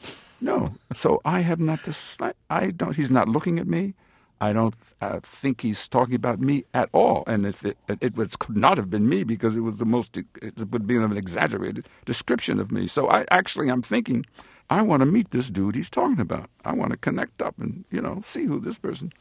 No. 0.41 0.75
So 0.93 1.21
I 1.25 1.41
have 1.41 1.59
not 1.59 1.83
the 1.83 1.93
slight. 1.93 2.37
I 2.49 2.71
don't. 2.71 2.95
He's 2.95 3.11
not 3.11 3.29
looking 3.29 3.59
at 3.59 3.67
me. 3.67 3.95
I 4.41 4.53
don't 4.53 4.77
uh, 5.01 5.21
think 5.23 5.63
he's 5.63 5.89
talking 5.89 6.15
about 6.15 6.41
me 6.41 6.65
at 6.73 6.89
all. 6.93 7.25
And 7.27 7.45
if 7.45 7.65
it, 7.65 7.77
it 8.01 8.17
was 8.17 8.37
could 8.37 8.57
not 8.57 8.79
have 8.79 8.89
been 8.89 9.09
me 9.09 9.25
because 9.25 9.57
it 9.57 9.61
was 9.61 9.79
the 9.79 9.85
most. 9.85 10.17
It 10.17 10.27
would 10.71 10.87
be 10.87 10.97
an 10.97 11.17
exaggerated 11.17 11.89
description 12.05 12.61
of 12.61 12.71
me. 12.71 12.87
So 12.87 13.09
I 13.11 13.25
actually 13.31 13.69
I'm 13.69 13.83
thinking, 13.83 14.25
I 14.71 14.83
want 14.83 15.01
to 15.01 15.07
meet 15.07 15.31
this 15.31 15.51
dude 15.51 15.75
he's 15.75 15.91
talking 15.91 16.21
about. 16.21 16.51
I 16.65 16.73
want 16.73 16.93
to 16.93 16.99
connect 16.99 17.43
up 17.43 17.59
and 17.59 17.85
you 17.91 18.01
know 18.01 18.21
see 18.23 18.45
who 18.45 18.61
this 18.61 18.79
person. 18.79 19.13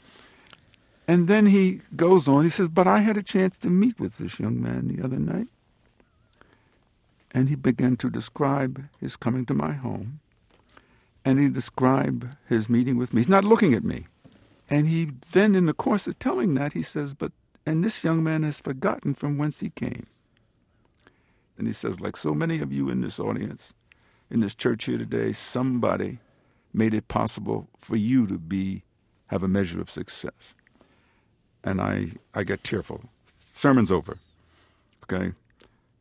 And 1.08 1.28
then 1.28 1.48
he 1.48 1.82
goes 1.96 2.28
on. 2.28 2.44
He 2.44 2.50
says, 2.50 2.68
"But 2.68 2.88
I 2.88 3.00
had 3.00 3.18
a 3.18 3.24
chance 3.24 3.58
to 3.60 3.70
meet 3.70 4.00
with 4.00 4.18
this 4.18 4.40
young 4.40 4.62
man 4.62 4.88
the 4.88 5.04
other 5.04 5.20
night." 5.20 5.48
And 7.34 7.50
he 7.50 7.56
began 7.56 7.98
to 7.98 8.10
describe 8.10 8.86
his 9.00 9.18
coming 9.18 9.46
to 9.48 9.54
my 9.54 9.74
home. 9.74 10.20
And 11.26 11.40
he 11.40 11.50
described 11.50 12.28
his 12.48 12.70
meeting 12.70 12.98
with 12.98 13.14
me. 13.14 13.20
He's 13.20 13.30
not 13.30 13.44
looking 13.44 13.74
at 13.74 13.84
me. 13.84 14.06
And 14.70 14.88
he 14.88 15.10
then, 15.32 15.56
in 15.56 15.66
the 15.66 15.74
course 15.74 16.08
of 16.08 16.20
telling 16.20 16.54
that, 16.56 16.74
he 16.74 16.84
says, 16.84 17.14
But, 17.14 17.32
and 17.66 17.84
this 17.84 18.04
young 18.04 18.24
man 18.24 18.44
has 18.44 18.60
forgotten 18.60 19.14
from 19.14 19.38
whence 19.38 19.60
he 19.60 19.70
came. 19.70 20.08
And 21.58 21.68
he 21.68 21.74
says, 21.74 22.00
like 22.00 22.16
so 22.16 22.34
many 22.36 22.60
of 22.60 22.72
you 22.72 22.90
in 22.90 23.02
this 23.02 23.20
audience, 23.20 23.74
in 24.30 24.42
this 24.42 24.54
church 24.54 24.86
here 24.86 24.98
today, 24.98 25.32
somebody 25.32 26.20
made 26.74 26.94
it 26.94 27.08
possible 27.08 27.68
for 27.80 27.96
you 27.96 28.28
to 28.28 28.38
be 28.38 28.84
have 29.28 29.42
a 29.42 29.48
measure 29.48 29.82
of 29.82 29.90
success. 29.90 30.54
And 31.64 31.82
I, 31.82 32.12
I 32.36 32.44
get 32.44 32.64
tearful 32.64 33.10
sermon's 33.58 33.92
over. 33.92 34.18
Okay, 35.04 35.34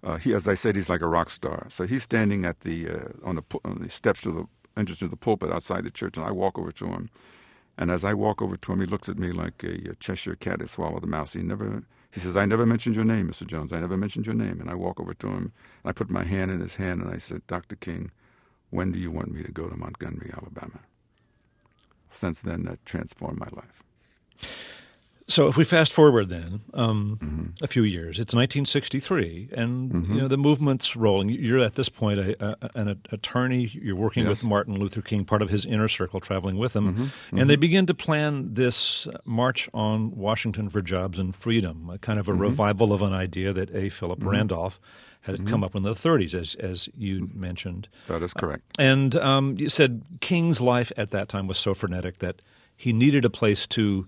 uh, 0.03 0.17
he, 0.17 0.35
as 0.35 0.47
I 0.47 0.55
said, 0.55 0.77
he's 0.77 0.91
like 0.91 1.01
a 1.01 1.07
rock 1.07 1.31
star. 1.31 1.67
So 1.69 1.87
he's 1.87 2.03
standing 2.03 2.45
at 2.45 2.61
the 2.61 2.89
uh, 2.89 3.09
on 3.25 3.37
the 3.37 3.43
on 3.65 3.79
the 3.81 3.89
steps 3.89 4.23
to 4.23 4.33
the 4.33 4.47
entrance 4.77 4.99
to 5.01 5.09
the 5.09 5.17
pulpit 5.17 5.51
outside 5.51 5.85
the 5.85 5.91
church, 5.91 6.17
and 6.17 6.27
I 6.27 6.33
walk 6.33 6.59
over 6.59 6.73
to 6.73 6.87
him. 6.87 7.11
And 7.79 7.91
as 7.91 8.05
I 8.05 8.15
walk 8.15 8.41
over 8.41 8.57
to 8.57 8.73
him, 8.73 8.81
he 8.81 8.87
looks 8.87 9.09
at 9.09 9.19
me 9.19 9.33
like 9.33 9.63
a, 9.63 9.91
a 9.91 9.95
Cheshire 9.97 10.37
cat 10.37 10.61
that 10.61 10.71
swallowed 10.71 11.05
a 11.05 11.07
mouse. 11.07 11.35
He 11.35 11.43
never 11.43 11.85
he 12.17 12.21
says, 12.21 12.35
I 12.35 12.47
never 12.47 12.65
mentioned 12.65 12.97
your 12.97 13.05
name, 13.05 13.29
Mr. 13.29 13.47
Jones. 13.47 13.75
I 13.75 13.81
never 13.81 13.99
mentioned 13.99 14.25
your 14.25 14.35
name. 14.35 14.59
And 14.59 14.71
I 14.71 14.75
walk 14.75 14.99
over 14.99 15.13
to 15.13 15.27
him, 15.27 15.37
and 15.37 15.53
I 15.85 15.93
put 15.93 16.09
my 16.09 16.25
hand 16.25 16.51
in 16.51 16.61
his 16.61 16.77
hand, 16.77 17.03
and 17.03 17.13
I 17.13 17.19
said, 17.19 17.47
Dr. 17.47 17.77
King, 17.77 18.11
when 18.71 18.91
do 18.91 18.99
you 18.99 19.11
want 19.11 19.33
me 19.33 19.43
to 19.43 19.53
go 19.53 19.69
to 19.69 19.77
Montgomery, 19.77 20.31
Alabama? 20.33 20.81
Since 22.09 22.41
then, 22.41 22.63
that 22.65 22.85
transformed 22.87 23.39
my 23.39 23.49
life. 23.53 23.83
So 25.29 25.49
if 25.49 25.57
we 25.57 25.65
fast 25.65 25.93
forward 25.93 26.29
then 26.29 26.61
um, 26.73 27.19
mm-hmm. 27.21 27.65
a 27.65 27.67
few 27.67 27.83
years, 27.83 28.21
it's 28.21 28.33
1963, 28.33 29.51
and 29.53 29.91
mm-hmm. 29.91 30.15
you 30.15 30.21
know 30.21 30.29
the 30.29 30.37
movement's 30.37 30.95
rolling. 30.95 31.31
You're 31.31 31.65
at 31.65 31.75
this 31.75 31.89
point 31.89 32.21
a, 32.21 32.57
a, 32.63 32.71
an 32.77 33.01
attorney. 33.11 33.71
You're 33.75 33.97
working 33.97 34.25
yes. 34.25 34.31
with 34.31 34.45
Martin 34.45 34.79
Luther 34.79 35.03
King, 35.03 35.25
part 35.25 35.43
of 35.43 35.49
his 35.49 35.67
inner 35.67 35.89
circle, 35.89 36.21
traveling 36.21 36.59
with 36.59 36.77
him, 36.77 36.95
mm-hmm. 36.95 37.39
and 37.39 37.51
they 37.51 37.55
mm-hmm. 37.55 37.61
begin 37.61 37.87
to 37.87 37.95
plan 37.95 38.55
this 38.55 39.09
march 39.25 39.69
on 39.75 40.15
Washington 40.15 40.69
for 40.69 40.81
jobs 40.81 41.19
and 41.19 41.35
freedom, 41.35 41.91
a 41.91 41.99
kind 41.99 42.21
of 42.21 42.29
a 42.29 42.33
mm-hmm. 42.33 42.43
revival 42.43 42.93
of 42.93 43.03
an 43.03 43.13
idea 43.13 43.53
that 43.53 43.75
A. 43.75 43.89
Philip 43.89 44.21
mm-hmm. 44.21 44.29
Randolph 44.29 44.81
had 45.23 45.45
come 45.45 45.65
up 45.65 45.75
in 45.75 45.83
the 45.83 45.95
30s, 45.95 46.35
as 46.35 46.55
as 46.55 46.89
you 46.97 47.29
mentioned. 47.35 47.89
That 48.07 48.23
is 48.23 48.33
correct. 48.33 48.63
Uh, 48.79 48.83
and 48.83 49.17
um, 49.17 49.57
you 49.59 49.69
said 49.69 50.03
King's 50.21 50.61
life 50.61 50.93
at 50.97 51.11
that 51.11 51.29
time 51.29 51.49
was 51.49 51.59
so 51.59 51.75
frenetic 51.75 52.19
that 52.19 52.43
he 52.77 52.93
needed 52.93 53.25
a 53.25 53.31
place 53.31 53.67
to 53.69 54.07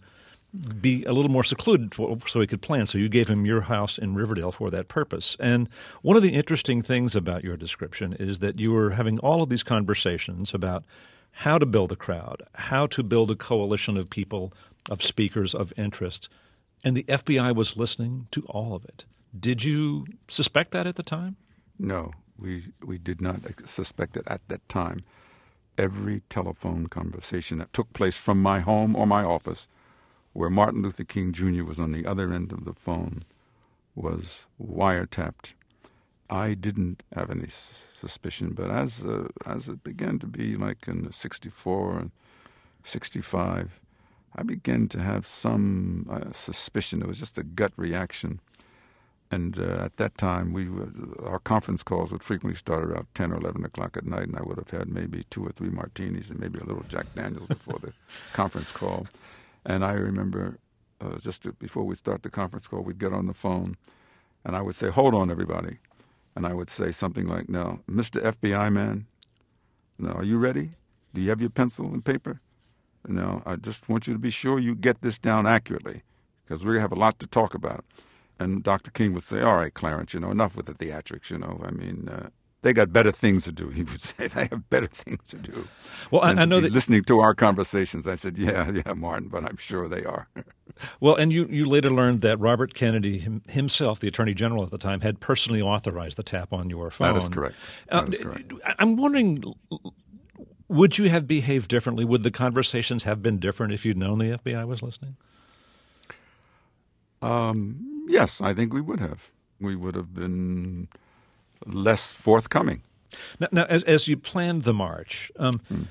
be 0.58 1.04
a 1.04 1.12
little 1.12 1.30
more 1.30 1.44
secluded 1.44 1.94
so 1.94 2.40
he 2.40 2.46
could 2.46 2.62
plan. 2.62 2.86
So 2.86 2.98
you 2.98 3.08
gave 3.08 3.28
him 3.28 3.46
your 3.46 3.62
house 3.62 3.98
in 3.98 4.14
Riverdale 4.14 4.52
for 4.52 4.70
that 4.70 4.88
purpose. 4.88 5.36
And 5.40 5.68
one 6.02 6.16
of 6.16 6.22
the 6.22 6.34
interesting 6.34 6.82
things 6.82 7.14
about 7.14 7.44
your 7.44 7.56
description 7.56 8.12
is 8.14 8.38
that 8.40 8.58
you 8.58 8.72
were 8.72 8.90
having 8.90 9.18
all 9.20 9.42
of 9.42 9.48
these 9.48 9.62
conversations 9.62 10.54
about 10.54 10.84
how 11.32 11.58
to 11.58 11.66
build 11.66 11.92
a 11.92 11.96
crowd, 11.96 12.42
how 12.54 12.86
to 12.88 13.02
build 13.02 13.30
a 13.30 13.36
coalition 13.36 13.96
of 13.96 14.10
people, 14.10 14.52
of 14.90 15.02
speakers, 15.02 15.54
of 15.54 15.72
interest. 15.76 16.28
And 16.84 16.96
the 16.96 17.04
FBI 17.04 17.54
was 17.54 17.76
listening 17.76 18.26
to 18.32 18.42
all 18.46 18.74
of 18.74 18.84
it. 18.84 19.04
Did 19.38 19.64
you 19.64 20.06
suspect 20.26 20.70
that 20.72 20.86
at 20.86 20.96
the 20.96 21.02
time? 21.02 21.36
No, 21.78 22.12
we, 22.38 22.72
we 22.84 22.98
did 22.98 23.20
not 23.20 23.40
suspect 23.68 24.16
it 24.16 24.24
at 24.26 24.40
that 24.48 24.68
time. 24.68 25.04
Every 25.76 26.22
telephone 26.28 26.88
conversation 26.88 27.58
that 27.58 27.72
took 27.72 27.92
place 27.92 28.16
from 28.16 28.42
my 28.42 28.60
home 28.60 28.96
or 28.96 29.06
my 29.06 29.22
office 29.22 29.68
where 30.32 30.50
Martin 30.50 30.82
Luther 30.82 31.04
King 31.04 31.32
Jr. 31.32 31.64
was 31.64 31.80
on 31.80 31.92
the 31.92 32.06
other 32.06 32.32
end 32.32 32.52
of 32.52 32.64
the 32.64 32.74
phone, 32.74 33.24
was 33.94 34.46
wiretapped. 34.62 35.54
I 36.30 36.54
didn't 36.54 37.02
have 37.14 37.30
any 37.30 37.48
suspicion, 37.48 38.52
but 38.52 38.70
as 38.70 39.04
uh, 39.04 39.28
as 39.46 39.68
it 39.68 39.82
began 39.82 40.18
to 40.18 40.26
be 40.26 40.56
like 40.56 40.86
in 40.86 41.10
'64 41.10 41.98
and 41.98 42.10
'65, 42.82 43.80
I 44.36 44.42
began 44.42 44.88
to 44.88 45.00
have 45.00 45.26
some 45.26 46.06
uh, 46.10 46.32
suspicion. 46.32 47.00
It 47.00 47.08
was 47.08 47.18
just 47.18 47.38
a 47.38 47.42
gut 47.42 47.72
reaction. 47.76 48.40
And 49.30 49.58
uh, 49.58 49.84
at 49.84 49.96
that 49.98 50.16
time, 50.16 50.52
we 50.54 50.68
would, 50.68 51.14
our 51.22 51.38
conference 51.38 51.82
calls 51.82 52.12
would 52.12 52.22
frequently 52.22 52.56
start 52.56 52.82
around 52.84 53.08
10 53.14 53.32
or 53.32 53.36
11 53.36 53.62
o'clock 53.64 53.96
at 53.96 54.06
night, 54.06 54.22
and 54.22 54.36
I 54.36 54.42
would 54.42 54.56
have 54.56 54.70
had 54.70 54.88
maybe 54.88 55.24
two 55.28 55.44
or 55.44 55.50
three 55.50 55.68
martinis 55.68 56.30
and 56.30 56.40
maybe 56.40 56.58
a 56.58 56.64
little 56.64 56.84
Jack 56.88 57.14
Daniels 57.14 57.46
before 57.46 57.78
the 57.78 57.92
conference 58.32 58.72
call. 58.72 59.06
And 59.68 59.84
I 59.84 59.92
remember 59.92 60.58
uh, 61.00 61.18
just 61.18 61.42
to, 61.42 61.52
before 61.52 61.84
we 61.84 61.94
start 61.94 62.22
the 62.22 62.30
conference 62.30 62.66
call, 62.66 62.80
we'd 62.80 62.98
get 62.98 63.12
on 63.12 63.26
the 63.26 63.34
phone, 63.34 63.76
and 64.44 64.56
I 64.56 64.62
would 64.62 64.74
say, 64.74 64.88
"Hold 64.88 65.14
on, 65.14 65.30
everybody," 65.30 65.76
and 66.34 66.46
I 66.46 66.54
would 66.54 66.70
say 66.70 66.90
something 66.90 67.26
like, 67.28 67.50
"Now, 67.50 67.80
Mr. 67.88 68.20
FBI 68.22 68.72
man, 68.72 69.06
now 69.98 70.12
are 70.12 70.24
you 70.24 70.38
ready? 70.38 70.70
Do 71.12 71.20
you 71.20 71.28
have 71.28 71.42
your 71.42 71.50
pencil 71.50 71.86
and 71.92 72.02
paper? 72.02 72.40
Now, 73.06 73.42
I 73.44 73.56
just 73.56 73.88
want 73.90 74.06
you 74.06 74.14
to 74.14 74.18
be 74.18 74.30
sure 74.30 74.58
you 74.58 74.74
get 74.74 75.02
this 75.02 75.18
down 75.18 75.46
accurately, 75.46 76.02
because 76.44 76.64
we 76.64 76.78
have 76.78 76.90
a 76.92 76.96
lot 77.04 77.18
to 77.20 77.26
talk 77.26 77.54
about." 77.54 77.84
And 78.40 78.62
Dr. 78.62 78.90
King 78.90 79.12
would 79.12 79.22
say, 79.22 79.42
"All 79.42 79.56
right, 79.56 79.74
Clarence, 79.74 80.14
you 80.14 80.20
know, 80.20 80.30
enough 80.30 80.56
with 80.56 80.66
the 80.66 80.72
theatrics. 80.72 81.30
You 81.30 81.38
know, 81.38 81.60
I 81.62 81.72
mean, 81.72 82.08
uh, 82.08 82.30
they 82.62 82.72
got 82.72 82.92
better 82.92 83.12
things 83.12 83.44
to 83.44 83.52
do. 83.52 83.68
He 83.68 83.82
would 83.82 84.00
say 84.00 84.28
they 84.28 84.46
have 84.46 84.68
better 84.70 84.86
things 84.86 85.22
to 85.30 85.36
do. 85.36 85.68
Well, 86.10 86.22
I, 86.22 86.30
I 86.30 86.44
know 86.44 86.60
that 86.60 86.72
listening 86.72 87.04
to 87.04 87.20
our 87.20 87.34
conversations, 87.34 88.08
I 88.08 88.14
said, 88.14 88.38
"Yeah, 88.38 88.70
yeah, 88.70 88.94
Martin," 88.94 89.28
but 89.28 89.44
I'm 89.44 89.56
sure 89.56 89.88
they 89.88 90.04
are. 90.04 90.28
well, 91.00 91.16
and 91.16 91.32
you 91.32 91.46
you 91.46 91.64
later 91.64 91.90
learned 91.90 92.20
that 92.22 92.38
Robert 92.38 92.74
Kennedy 92.74 93.26
himself, 93.48 94.00
the 94.00 94.08
Attorney 94.08 94.34
General 94.34 94.64
at 94.64 94.70
the 94.70 94.78
time, 94.78 95.00
had 95.00 95.20
personally 95.20 95.62
authorized 95.62 96.16
the 96.16 96.22
tap 96.22 96.52
on 96.52 96.70
your 96.70 96.90
phone. 96.90 97.12
That 97.12 97.18
is 97.18 97.28
correct. 97.28 97.56
Uh, 97.88 98.02
that 98.02 98.08
uh, 98.08 98.12
is 98.12 98.22
correct. 98.22 98.52
I'm 98.78 98.96
wondering. 98.96 99.42
Would 100.70 100.98
you 100.98 101.08
have 101.08 101.26
behaved 101.26 101.70
differently? 101.70 102.04
Would 102.04 102.24
the 102.24 102.30
conversations 102.30 103.04
have 103.04 103.22
been 103.22 103.38
different 103.38 103.72
if 103.72 103.86
you'd 103.86 103.96
known 103.96 104.18
the 104.18 104.36
FBI 104.36 104.66
was 104.66 104.82
listening? 104.82 105.16
Um, 107.22 108.04
yes, 108.06 108.42
I 108.42 108.52
think 108.52 108.74
we 108.74 108.82
would 108.82 109.00
have. 109.00 109.30
We 109.58 109.74
would 109.74 109.94
have 109.94 110.12
been 110.12 110.88
less 111.66 112.12
forthcoming. 112.12 112.82
Now, 113.40 113.48
now 113.52 113.64
as, 113.64 113.82
as, 113.84 114.08
you 114.08 114.16
planned 114.16 114.62
the 114.62 114.74
march, 114.74 115.32
um, 115.38 115.60
hmm. 115.68 115.82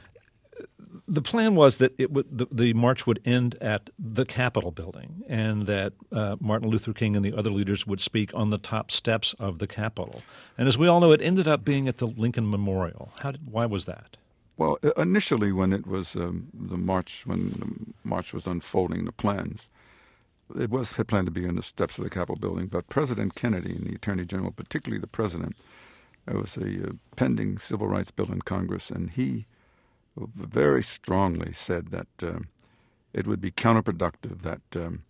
the 1.07 1.21
plan 1.21 1.55
was 1.55 1.77
that 1.77 1.93
it 1.97 2.11
would, 2.11 2.25
the, 2.37 2.47
the, 2.51 2.73
march 2.73 3.07
would 3.07 3.19
end 3.25 3.55
at 3.59 3.89
the 3.97 4.25
Capitol 4.25 4.71
building 4.71 5.23
and 5.27 5.63
that 5.63 5.93
uh, 6.11 6.35
Martin 6.39 6.69
Luther 6.69 6.93
King 6.93 7.15
and 7.15 7.25
the 7.25 7.33
other 7.33 7.49
leaders 7.49 7.85
would 7.87 7.99
speak 7.99 8.33
on 8.33 8.49
the 8.49 8.57
top 8.57 8.91
steps 8.91 9.33
of 9.39 9.59
the 9.59 9.67
Capitol. 9.67 10.21
And 10.57 10.67
as 10.67 10.77
we 10.77 10.87
all 10.87 10.99
know, 10.99 11.11
it 11.11 11.21
ended 11.21 11.47
up 11.47 11.65
being 11.65 11.87
at 11.87 11.97
the 11.97 12.07
Lincoln 12.07 12.49
Memorial. 12.49 13.11
How 13.19 13.31
did, 13.31 13.51
why 13.51 13.65
was 13.65 13.85
that? 13.85 14.17
Well, 14.57 14.79
initially, 14.97 15.51
when 15.51 15.71
it 15.71 15.85
was 15.85 16.15
um, 16.15 16.47
the 16.51 16.77
march, 16.77 17.27
when 17.27 17.49
the 17.51 17.93
march 18.03 18.33
was 18.33 18.47
unfolding 18.47 19.05
the 19.05 19.11
plans, 19.11 19.69
it 20.55 20.69
was 20.69 20.93
planned 20.93 21.27
to 21.27 21.31
be 21.31 21.47
on 21.47 21.55
the 21.55 21.63
steps 21.63 21.97
of 21.97 22.03
the 22.03 22.09
Capitol 22.09 22.35
building, 22.35 22.67
but 22.67 22.89
President 22.89 23.35
Kennedy 23.35 23.75
and 23.75 23.87
the 23.87 23.95
Attorney 23.95 24.25
General, 24.25 24.51
particularly 24.51 24.99
the 24.99 25.07
President, 25.07 25.57
there 26.25 26.39
was 26.39 26.57
a 26.57 26.89
uh, 26.89 26.91
pending 27.15 27.57
civil 27.57 27.87
rights 27.87 28.11
bill 28.11 28.31
in 28.31 28.41
Congress, 28.41 28.89
and 28.89 29.11
he 29.11 29.45
very 30.17 30.83
strongly 30.83 31.51
said 31.51 31.87
that 31.87 32.07
uh, 32.23 32.39
it 33.13 33.27
would 33.27 33.39
be 33.41 33.51
counterproductive 33.51 34.41
that 34.41 34.61
um, 34.75 35.03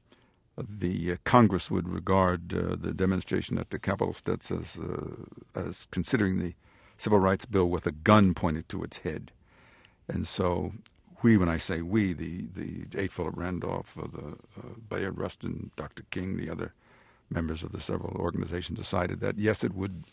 the 0.57 1.13
uh, 1.13 1.15
Congress 1.23 1.71
would 1.71 1.87
regard 1.87 2.53
uh, 2.53 2.75
the 2.75 2.93
demonstration 2.93 3.57
at 3.57 3.69
the 3.69 3.79
Capitol 3.79 4.13
steps 4.13 4.51
as 4.51 4.77
uh, 4.77 5.25
as 5.55 5.87
considering 5.91 6.37
the 6.37 6.53
civil 6.97 7.19
rights 7.19 7.45
bill 7.45 7.69
with 7.69 7.85
a 7.85 7.91
gun 7.91 8.33
pointed 8.33 8.67
to 8.69 8.83
its 8.83 8.99
head, 8.99 9.31
and 10.07 10.27
so 10.27 10.73
we, 11.23 11.37
when 11.37 11.49
I 11.49 11.57
say 11.57 11.81
we, 11.81 12.13
the, 12.13 12.47
the 12.53 13.03
A. 13.03 13.07
Philip 13.07 13.35
Randolph, 13.35 13.97
uh, 13.97 14.07
the 14.11 14.27
uh, 14.59 14.73
Bayard 14.89 15.17
Rustin, 15.17 15.71
Dr. 15.75 16.03
King, 16.11 16.37
the 16.37 16.49
other 16.49 16.73
members 17.29 17.63
of 17.63 17.71
the 17.71 17.81
several 17.81 18.15
organizations 18.15 18.79
decided 18.79 19.19
that 19.19 19.37
yes, 19.37 19.63
it 19.63 19.73
would 19.73 20.03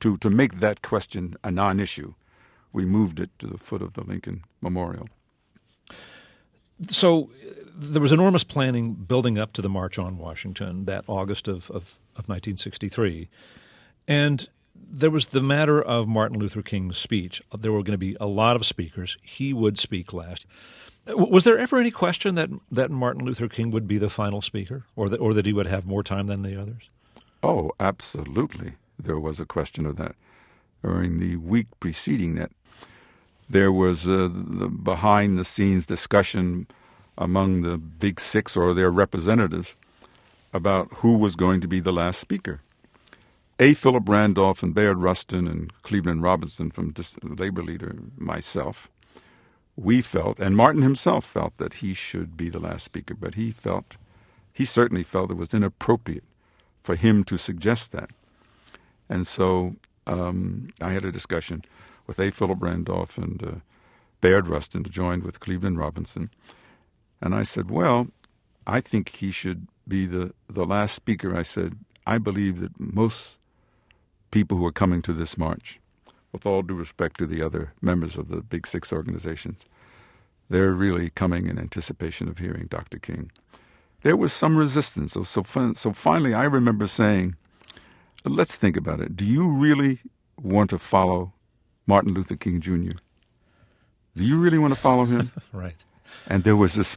to 0.00 0.16
to 0.18 0.30
make 0.30 0.60
that 0.60 0.82
question 0.82 1.36
a 1.42 1.50
non-issue. 1.50 2.14
We 2.72 2.84
moved 2.84 3.20
it 3.20 3.30
to 3.40 3.46
the 3.46 3.58
foot 3.58 3.82
of 3.82 3.94
the 3.94 4.04
Lincoln 4.04 4.44
Memorial. 4.60 5.08
So 6.88 7.30
there 7.74 8.00
was 8.00 8.12
enormous 8.12 8.44
planning 8.44 8.94
building 8.94 9.38
up 9.38 9.52
to 9.54 9.62
the 9.62 9.68
March 9.68 9.98
on 9.98 10.18
Washington 10.18 10.84
that 10.84 11.04
August 11.06 11.48
of, 11.48 11.70
of, 11.70 11.98
of 12.16 12.28
1963. 12.28 13.28
And 14.06 14.48
there 14.88 15.10
was 15.10 15.28
the 15.28 15.42
matter 15.42 15.80
of 15.80 16.06
Martin 16.06 16.38
Luther 16.38 16.62
King's 16.62 16.98
speech. 16.98 17.42
There 17.56 17.72
were 17.72 17.82
going 17.82 17.92
to 17.92 17.98
be 17.98 18.16
a 18.20 18.26
lot 18.26 18.56
of 18.56 18.66
speakers. 18.66 19.16
He 19.22 19.52
would 19.52 19.78
speak 19.78 20.12
last. 20.12 20.46
Was 21.06 21.44
there 21.44 21.58
ever 21.58 21.78
any 21.78 21.90
question 21.90 22.34
that, 22.36 22.50
that 22.70 22.90
Martin 22.90 23.24
Luther 23.24 23.48
King 23.48 23.70
would 23.70 23.88
be 23.88 23.98
the 23.98 24.10
final 24.10 24.42
speaker 24.42 24.84
or 24.96 25.08
that, 25.08 25.20
or 25.20 25.34
that 25.34 25.46
he 25.46 25.52
would 25.52 25.66
have 25.66 25.86
more 25.86 26.02
time 26.02 26.26
than 26.26 26.42
the 26.42 26.60
others? 26.60 26.90
Oh, 27.42 27.72
absolutely. 27.80 28.72
There 28.98 29.18
was 29.18 29.40
a 29.40 29.46
question 29.46 29.86
of 29.86 29.96
that. 29.96 30.14
During 30.82 31.18
the 31.18 31.36
week 31.36 31.66
preceding 31.78 32.36
that, 32.36 32.52
there 33.48 33.72
was 33.72 34.08
uh, 34.08 34.28
the 34.32 34.68
behind 34.68 35.38
the 35.38 35.44
scenes 35.44 35.84
discussion 35.84 36.66
among 37.18 37.62
the 37.62 37.76
big 37.76 38.20
six 38.20 38.56
or 38.56 38.72
their 38.72 38.90
representatives 38.90 39.76
about 40.52 40.88
who 40.94 41.16
was 41.16 41.36
going 41.36 41.60
to 41.60 41.68
be 41.68 41.80
the 41.80 41.92
last 41.92 42.20
speaker. 42.20 42.60
A. 43.60 43.74
Philip 43.74 44.08
Randolph 44.08 44.62
and 44.62 44.74
Bayard 44.74 44.96
Rustin 45.02 45.46
and 45.46 45.70
Cleveland 45.82 46.22
Robinson 46.22 46.70
from 46.70 46.94
labor 47.22 47.62
leader, 47.62 47.94
myself, 48.16 48.90
we 49.76 50.00
felt, 50.00 50.40
and 50.40 50.56
Martin 50.56 50.80
himself 50.80 51.26
felt 51.26 51.58
that 51.58 51.74
he 51.74 51.92
should 51.92 52.38
be 52.38 52.48
the 52.48 52.58
last 52.58 52.84
speaker, 52.84 53.14
but 53.14 53.34
he 53.34 53.50
felt, 53.50 53.98
he 54.50 54.64
certainly 54.64 55.02
felt 55.02 55.30
it 55.30 55.36
was 55.36 55.52
inappropriate 55.52 56.24
for 56.82 56.96
him 56.96 57.22
to 57.24 57.36
suggest 57.36 57.92
that. 57.92 58.08
And 59.10 59.26
so 59.26 59.76
um, 60.06 60.70
I 60.80 60.92
had 60.92 61.04
a 61.04 61.12
discussion 61.12 61.62
with 62.06 62.18
A. 62.18 62.30
Philip 62.30 62.62
Randolph 62.62 63.18
and 63.18 63.42
uh, 63.42 63.50
Bayard 64.22 64.48
Rustin, 64.48 64.84
joined 64.84 65.22
with 65.22 65.38
Cleveland 65.38 65.76
Robinson. 65.76 66.30
And 67.20 67.34
I 67.34 67.42
said, 67.42 67.70
well, 67.70 68.06
I 68.66 68.80
think 68.80 69.16
he 69.16 69.30
should 69.30 69.68
be 69.86 70.06
the, 70.06 70.32
the 70.48 70.64
last 70.64 70.94
speaker, 70.94 71.36
I 71.36 71.42
said, 71.42 71.76
I 72.06 72.16
believe 72.16 72.60
that 72.60 72.80
most 72.80 73.39
people 74.30 74.56
who 74.56 74.66
are 74.66 74.72
coming 74.72 75.02
to 75.02 75.12
this 75.12 75.36
march, 75.36 75.80
with 76.32 76.46
all 76.46 76.62
due 76.62 76.74
respect 76.74 77.18
to 77.18 77.26
the 77.26 77.42
other 77.42 77.72
members 77.80 78.16
of 78.16 78.28
the 78.28 78.42
Big 78.42 78.66
Six 78.66 78.92
organizations, 78.92 79.66
they're 80.48 80.72
really 80.72 81.10
coming 81.10 81.46
in 81.46 81.58
anticipation 81.58 82.28
of 82.28 82.38
hearing 82.38 82.66
Dr. 82.66 82.98
King. 82.98 83.30
There 84.02 84.16
was 84.16 84.32
some 84.32 84.56
resistance. 84.56 85.12
So, 85.12 85.22
so, 85.22 85.42
so 85.74 85.92
finally, 85.92 86.34
I 86.34 86.44
remember 86.44 86.86
saying, 86.86 87.36
let's 88.24 88.56
think 88.56 88.76
about 88.76 89.00
it. 89.00 89.16
Do 89.16 89.24
you 89.24 89.48
really 89.48 90.00
want 90.40 90.70
to 90.70 90.78
follow 90.78 91.32
Martin 91.86 92.14
Luther 92.14 92.36
King 92.36 92.60
Jr.? 92.60 92.98
Do 94.16 94.24
you 94.24 94.40
really 94.40 94.58
want 94.58 94.74
to 94.74 94.80
follow 94.80 95.04
him? 95.04 95.30
right. 95.52 95.84
And 96.26 96.42
there 96.44 96.56
was 96.56 96.74
this 96.74 96.96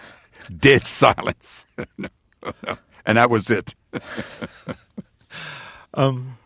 dead 0.58 0.84
silence. 0.84 1.66
and 3.06 3.18
that 3.18 3.30
was 3.30 3.50
it. 3.50 3.74
um, 5.94 6.36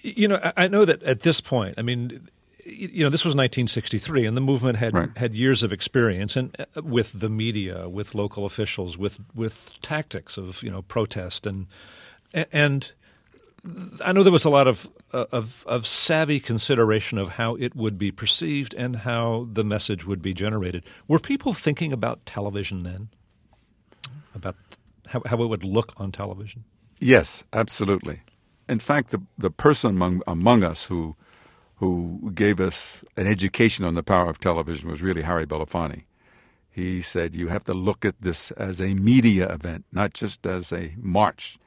you 0.00 0.28
know, 0.28 0.52
I 0.56 0.68
know 0.68 0.84
that 0.84 1.02
at 1.02 1.20
this 1.20 1.40
point, 1.40 1.74
I 1.78 1.82
mean, 1.82 2.28
you 2.64 3.02
know, 3.02 3.10
this 3.10 3.24
was 3.24 3.34
1963, 3.34 4.26
and 4.26 4.36
the 4.36 4.40
movement 4.40 4.78
had 4.78 4.94
right. 4.94 5.16
had 5.16 5.34
years 5.34 5.62
of 5.62 5.72
experience, 5.72 6.36
and 6.36 6.54
uh, 6.58 6.82
with 6.82 7.18
the 7.20 7.28
media, 7.28 7.88
with 7.88 8.14
local 8.14 8.44
officials, 8.44 8.98
with 8.98 9.18
with 9.34 9.78
tactics 9.80 10.36
of 10.36 10.62
you 10.62 10.70
know 10.70 10.82
protest, 10.82 11.46
and 11.46 11.66
and 12.52 12.92
I 14.04 14.12
know 14.12 14.22
there 14.22 14.32
was 14.32 14.44
a 14.44 14.50
lot 14.50 14.68
of, 14.68 14.88
uh, 15.12 15.26
of 15.32 15.64
of 15.66 15.86
savvy 15.86 16.40
consideration 16.40 17.18
of 17.18 17.30
how 17.30 17.56
it 17.56 17.74
would 17.74 17.98
be 17.98 18.10
perceived 18.10 18.74
and 18.74 18.96
how 18.96 19.48
the 19.50 19.64
message 19.64 20.06
would 20.06 20.22
be 20.22 20.34
generated. 20.34 20.84
Were 21.06 21.18
people 21.18 21.54
thinking 21.54 21.92
about 21.92 22.24
television 22.26 22.82
then? 22.82 23.08
About 24.34 24.56
how, 25.08 25.22
how 25.26 25.42
it 25.42 25.46
would 25.46 25.64
look 25.64 25.92
on 25.96 26.12
television? 26.12 26.64
Yes, 27.00 27.44
absolutely. 27.52 28.20
In 28.68 28.78
fact, 28.78 29.10
the 29.10 29.22
the 29.36 29.50
person 29.50 29.90
among 29.90 30.22
among 30.26 30.62
us 30.62 30.84
who 30.84 31.16
who 31.76 32.32
gave 32.34 32.60
us 32.60 33.04
an 33.16 33.26
education 33.26 33.84
on 33.84 33.94
the 33.94 34.02
power 34.02 34.28
of 34.28 34.38
television 34.40 34.90
was 34.90 35.00
really 35.00 35.22
Harry 35.22 35.46
Belafonte. 35.46 36.04
He 36.70 37.00
said 37.02 37.34
you 37.34 37.48
have 37.48 37.64
to 37.64 37.72
look 37.72 38.04
at 38.04 38.20
this 38.20 38.50
as 38.52 38.80
a 38.80 38.94
media 38.94 39.48
event, 39.52 39.84
not 39.92 40.12
just 40.12 40.46
as 40.46 40.72
a 40.72 40.94
march. 40.98 41.58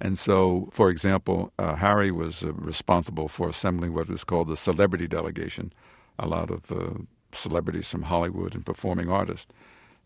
And 0.00 0.18
so, 0.18 0.68
for 0.72 0.90
example, 0.90 1.52
uh, 1.58 1.76
Harry 1.76 2.10
was 2.10 2.44
uh, 2.44 2.52
responsible 2.52 3.28
for 3.28 3.48
assembling 3.48 3.94
what 3.94 4.08
was 4.08 4.24
called 4.24 4.48
the 4.48 4.56
celebrity 4.56 5.08
delegation, 5.08 5.72
a 6.18 6.28
lot 6.28 6.50
of 6.50 6.70
uh, 6.70 7.02
celebrities 7.32 7.88
from 7.88 8.02
Hollywood 8.02 8.54
and 8.54 8.64
performing 8.64 9.08
artists. 9.10 9.52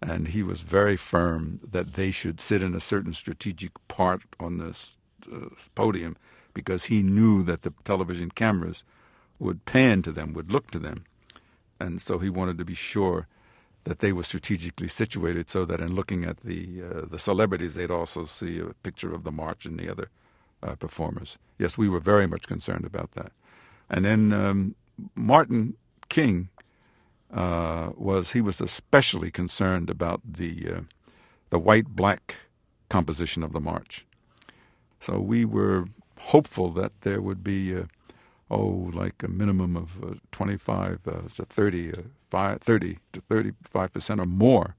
And 0.00 0.28
he 0.28 0.42
was 0.42 0.62
very 0.62 0.96
firm 0.96 1.58
that 1.68 1.94
they 1.94 2.10
should 2.10 2.40
sit 2.40 2.62
in 2.62 2.74
a 2.74 2.80
certain 2.80 3.12
strategic 3.12 3.72
part 3.88 4.22
on 4.38 4.58
this 4.58 4.96
uh, 5.32 5.48
podium 5.74 6.16
because 6.54 6.86
he 6.86 7.02
knew 7.02 7.42
that 7.42 7.62
the 7.62 7.72
television 7.84 8.30
cameras 8.30 8.84
would 9.38 9.64
pan 9.64 10.02
to 10.02 10.12
them, 10.12 10.32
would 10.34 10.52
look 10.52 10.70
to 10.70 10.78
them. 10.78 11.04
And 11.78 12.00
so 12.00 12.18
he 12.18 12.28
wanted 12.28 12.58
to 12.58 12.64
be 12.64 12.74
sure 12.74 13.26
that 13.84 14.00
they 14.00 14.12
were 14.12 14.22
strategically 14.22 14.88
situated 14.88 15.48
so 15.48 15.64
that 15.64 15.80
in 15.80 15.94
looking 15.94 16.24
at 16.24 16.38
the 16.38 16.82
uh, 16.82 17.06
the 17.06 17.18
celebrities, 17.18 17.74
they'd 17.74 17.90
also 17.90 18.26
see 18.26 18.58
a 18.60 18.74
picture 18.82 19.14
of 19.14 19.24
the 19.24 19.32
march 19.32 19.64
and 19.64 19.78
the 19.78 19.90
other 19.90 20.10
uh, 20.62 20.76
performers. 20.76 21.38
Yes, 21.58 21.78
we 21.78 21.88
were 21.88 22.00
very 22.00 22.26
much 22.26 22.46
concerned 22.46 22.84
about 22.84 23.12
that. 23.12 23.32
And 23.88 24.04
then 24.04 24.32
um, 24.32 24.74
Martin 25.14 25.76
King 26.08 26.50
uh, 27.32 27.90
was 27.96 28.32
he 28.32 28.40
was 28.42 28.60
especially 28.60 29.30
concerned 29.30 29.88
about 29.88 30.20
the 30.24 30.68
uh, 30.68 30.80
the 31.48 31.58
white 31.58 31.88
black 31.88 32.36
composition 32.88 33.42
of 33.42 33.52
the 33.52 33.60
march. 33.60 34.06
So 34.98 35.20
we 35.20 35.44
were 35.44 35.86
hopeful 36.28 36.70
that 36.70 36.92
there 37.00 37.20
would 37.20 37.42
be 37.42 37.76
uh, 37.76 37.84
oh, 38.50 38.90
like 38.92 39.22
a 39.22 39.28
minimum 39.28 39.76
of 39.76 40.02
uh, 40.02 40.14
25 40.32 41.00
uh, 41.06 41.12
to 41.34 41.44
30, 41.44 41.92
uh, 41.92 41.96
5, 42.30 42.60
30 42.60 42.98
to 43.12 43.20
35 43.20 43.92
percent 43.92 44.20
or 44.20 44.26
more 44.26 44.76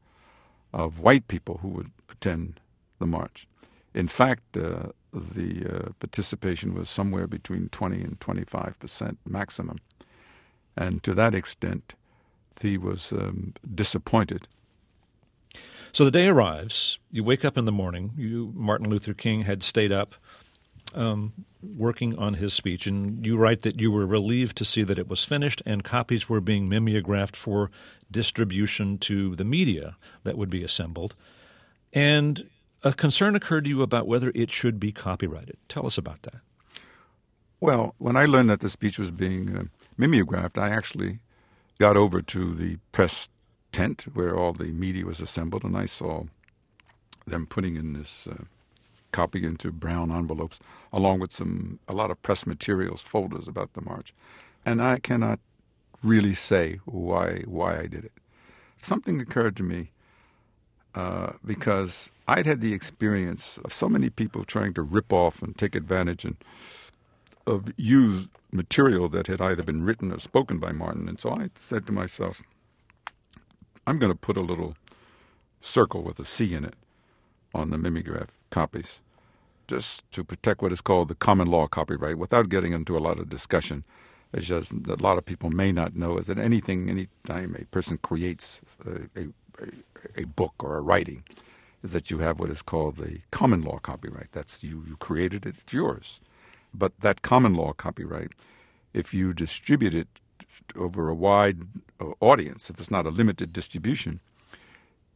of 0.73 0.99
white 0.99 1.27
people 1.27 1.60
who 1.62 1.69
would 1.69 1.91
attend 2.10 2.60
the 2.99 3.08
march. 3.08 3.47
In 3.93 4.08
fact, 4.08 4.56
uh, 4.56 4.89
the 5.13 5.65
uh, 5.65 5.89
participation 5.99 6.73
was 6.73 6.89
somewhere 6.89 7.27
between 7.27 7.69
20 7.69 8.01
and 8.01 8.19
25 8.19 8.80
percent 8.80 9.17
maximum. 9.27 9.80
And 10.77 11.04
to 11.04 11.13
that 11.15 11.36
extent, 11.36 11.95
he 12.62 12.77
was 12.77 13.12
um, 13.12 13.54
disappointed. 13.75 14.47
So 15.91 16.06
the 16.06 16.12
day 16.12 16.27
arrives. 16.27 16.99
You 17.12 17.23
wake 17.23 17.43
up 17.43 17.58
in 17.58 17.65
the 17.65 17.71
morning. 17.71 18.13
You, 18.15 18.54
Martin 18.56 18.89
Luther 18.89 19.13
King, 19.13 19.41
had 19.41 19.63
stayed 19.63 19.91
up 19.91 20.15
um, 20.93 21.34
working 21.62 22.17
on 22.17 22.36
his 22.36 22.54
speech, 22.54 22.88
and 22.88 23.25
you 23.25 23.38
write 23.38 23.62
that 23.62 23.80
you 23.80 23.91
were 23.91 24.06
relieved 24.06 24.58
to 24.58 24.65
see 24.65 24.84
that 24.84 24.99
it 24.99 25.08
was 25.08 25.23
finished 25.23 25.62
and 25.65 25.84
copies 25.84 26.27
were 26.27 26.41
being 26.41 26.67
mimeographed 26.67 27.36
for 27.36 27.71
distribution 28.10 28.97
to 28.99 29.36
the 29.36 29.45
media 29.45 29.95
that 30.23 30.38
would 30.38 30.49
be 30.49 30.63
assembled. 30.63 31.15
And 31.93 32.49
a 32.84 32.93
concern 32.93 33.36
occurred 33.36 33.65
to 33.65 33.69
you 33.69 33.82
about 33.82 34.08
whether 34.08 34.32
it 34.34 34.51
should 34.51 34.80
be 34.80 34.91
copyrighted. 34.91 35.58
Tell 35.67 35.86
us 35.86 35.97
about 35.97 36.23
that. 36.23 36.41
Well, 37.60 37.93
when 37.99 38.15
I 38.15 38.25
learned 38.25 38.49
that 38.49 38.62
the 38.62 38.69
speech 38.69 38.97
was 38.97 39.12
being 39.12 39.56
uh, 39.56 39.63
mimeographed, 39.97 40.58
I 40.58 40.69
actually 40.69 41.19
got 41.80 41.95
over 41.95 42.21
to 42.21 42.54
the 42.56 42.77
press 42.91 43.30
tent 43.71 44.06
where 44.13 44.36
all 44.36 44.54
the 44.54 44.71
media 44.73 45.06
was 45.06 45.21
assembled, 45.21 45.63
and 45.63 45.77
I 45.77 45.86
saw 45.86 46.23
them 47.27 47.45
putting 47.45 47.75
in 47.75 47.93
this. 47.93 48.27
Uh, 48.27 48.45
copy 49.12 49.45
into 49.45 49.71
brown 49.71 50.12
envelopes, 50.12 50.60
along 50.91 51.19
with 51.19 51.32
some 51.32 51.80
a 51.88 51.93
lot 51.93 52.12
of 52.12 52.21
press 52.21 52.45
materials, 52.45 53.02
folders 53.02 53.47
about 53.47 53.74
the 53.74 53.82
march. 53.82 54.13
And 54.65 54.82
I 54.82 55.00
cannot 55.00 55.39
really 56.04 56.34
say 56.34 56.80
why 56.86 57.41
why 57.45 57.80
I 57.80 57.88
did 57.88 58.06
it. 58.06 58.13
Something 58.78 59.21
occurred 59.21 59.56
to 59.58 59.63
me 59.63 59.91
uh, 60.95 61.34
because 61.45 62.12
I'd 62.28 62.45
had 62.45 62.62
the 62.62 62.74
experience 62.74 63.58
of 63.60 63.71
so 63.74 63.88
many 63.88 64.10
people 64.10 64.43
trying 64.43 64.74
to 64.74 64.82
rip 64.82 65.13
off 65.13 65.41
and 65.41 65.58
take 65.58 65.76
advantage 65.76 66.26
and 66.26 66.38
of 67.47 67.71
used 67.78 68.30
material 68.52 69.10
that 69.10 69.28
had 69.28 69.41
either 69.41 69.63
been 69.63 69.84
written 69.84 70.12
or 70.12 70.19
spoken 70.19 70.60
by 70.60 70.71
Martin. 70.71 71.08
And 71.08 71.19
so 71.19 71.32
I 71.32 71.50
said 71.56 71.86
to 71.88 71.91
myself, 71.91 72.41
I'm 73.88 74.00
going 74.00 74.12
to 74.12 74.17
put 74.17 74.38
a 74.38 74.41
little 74.41 74.76
circle 75.60 76.04
with 76.04 76.19
a 76.19 76.26
C 76.26 76.54
in 76.54 76.65
it 76.65 76.76
on 77.53 77.69
the 77.69 77.77
mimeograph 77.77 78.29
copies, 78.49 79.01
just 79.67 80.09
to 80.11 80.23
protect 80.23 80.61
what 80.61 80.71
is 80.71 80.81
called 80.81 81.07
the 81.07 81.15
common 81.15 81.47
law 81.47 81.67
copyright, 81.67 82.17
without 82.17 82.49
getting 82.49 82.73
into 82.73 82.97
a 82.97 82.99
lot 82.99 83.19
of 83.19 83.29
discussion. 83.29 83.83
It's 84.33 84.47
just 84.47 84.71
a 84.71 84.95
lot 84.95 85.17
of 85.17 85.25
people 85.25 85.49
may 85.49 85.71
not 85.71 85.95
know 85.95 86.17
is 86.17 86.27
that 86.27 86.39
anything, 86.39 86.89
anytime 86.89 87.55
a 87.59 87.65
person 87.65 87.97
creates 87.97 88.77
a, 88.85 89.19
a, 89.19 90.21
a, 90.21 90.25
book 90.25 90.53
or 90.59 90.77
a 90.77 90.81
writing, 90.81 91.23
is 91.83 91.91
that 91.91 92.09
you 92.09 92.19
have 92.19 92.39
what 92.39 92.49
is 92.49 92.61
called 92.61 92.99
a 93.01 93.19
common 93.31 93.61
law 93.61 93.79
copyright. 93.79 94.31
That's 94.31 94.63
you, 94.63 94.83
you 94.87 94.95
created 94.97 95.45
it, 95.45 95.57
it's 95.61 95.73
yours. 95.73 96.21
But 96.73 96.93
that 97.01 97.21
common 97.21 97.55
law 97.55 97.73
copyright, 97.73 98.31
if 98.93 99.13
you 99.13 99.33
distribute 99.33 99.93
it 99.93 100.07
over 100.75 101.09
a 101.09 101.15
wide 101.15 101.59
uh, 101.99 102.11
audience, 102.21 102.69
if 102.69 102.79
it's 102.79 102.91
not 102.91 103.05
a 103.05 103.09
limited 103.09 103.51
distribution, 103.51 104.21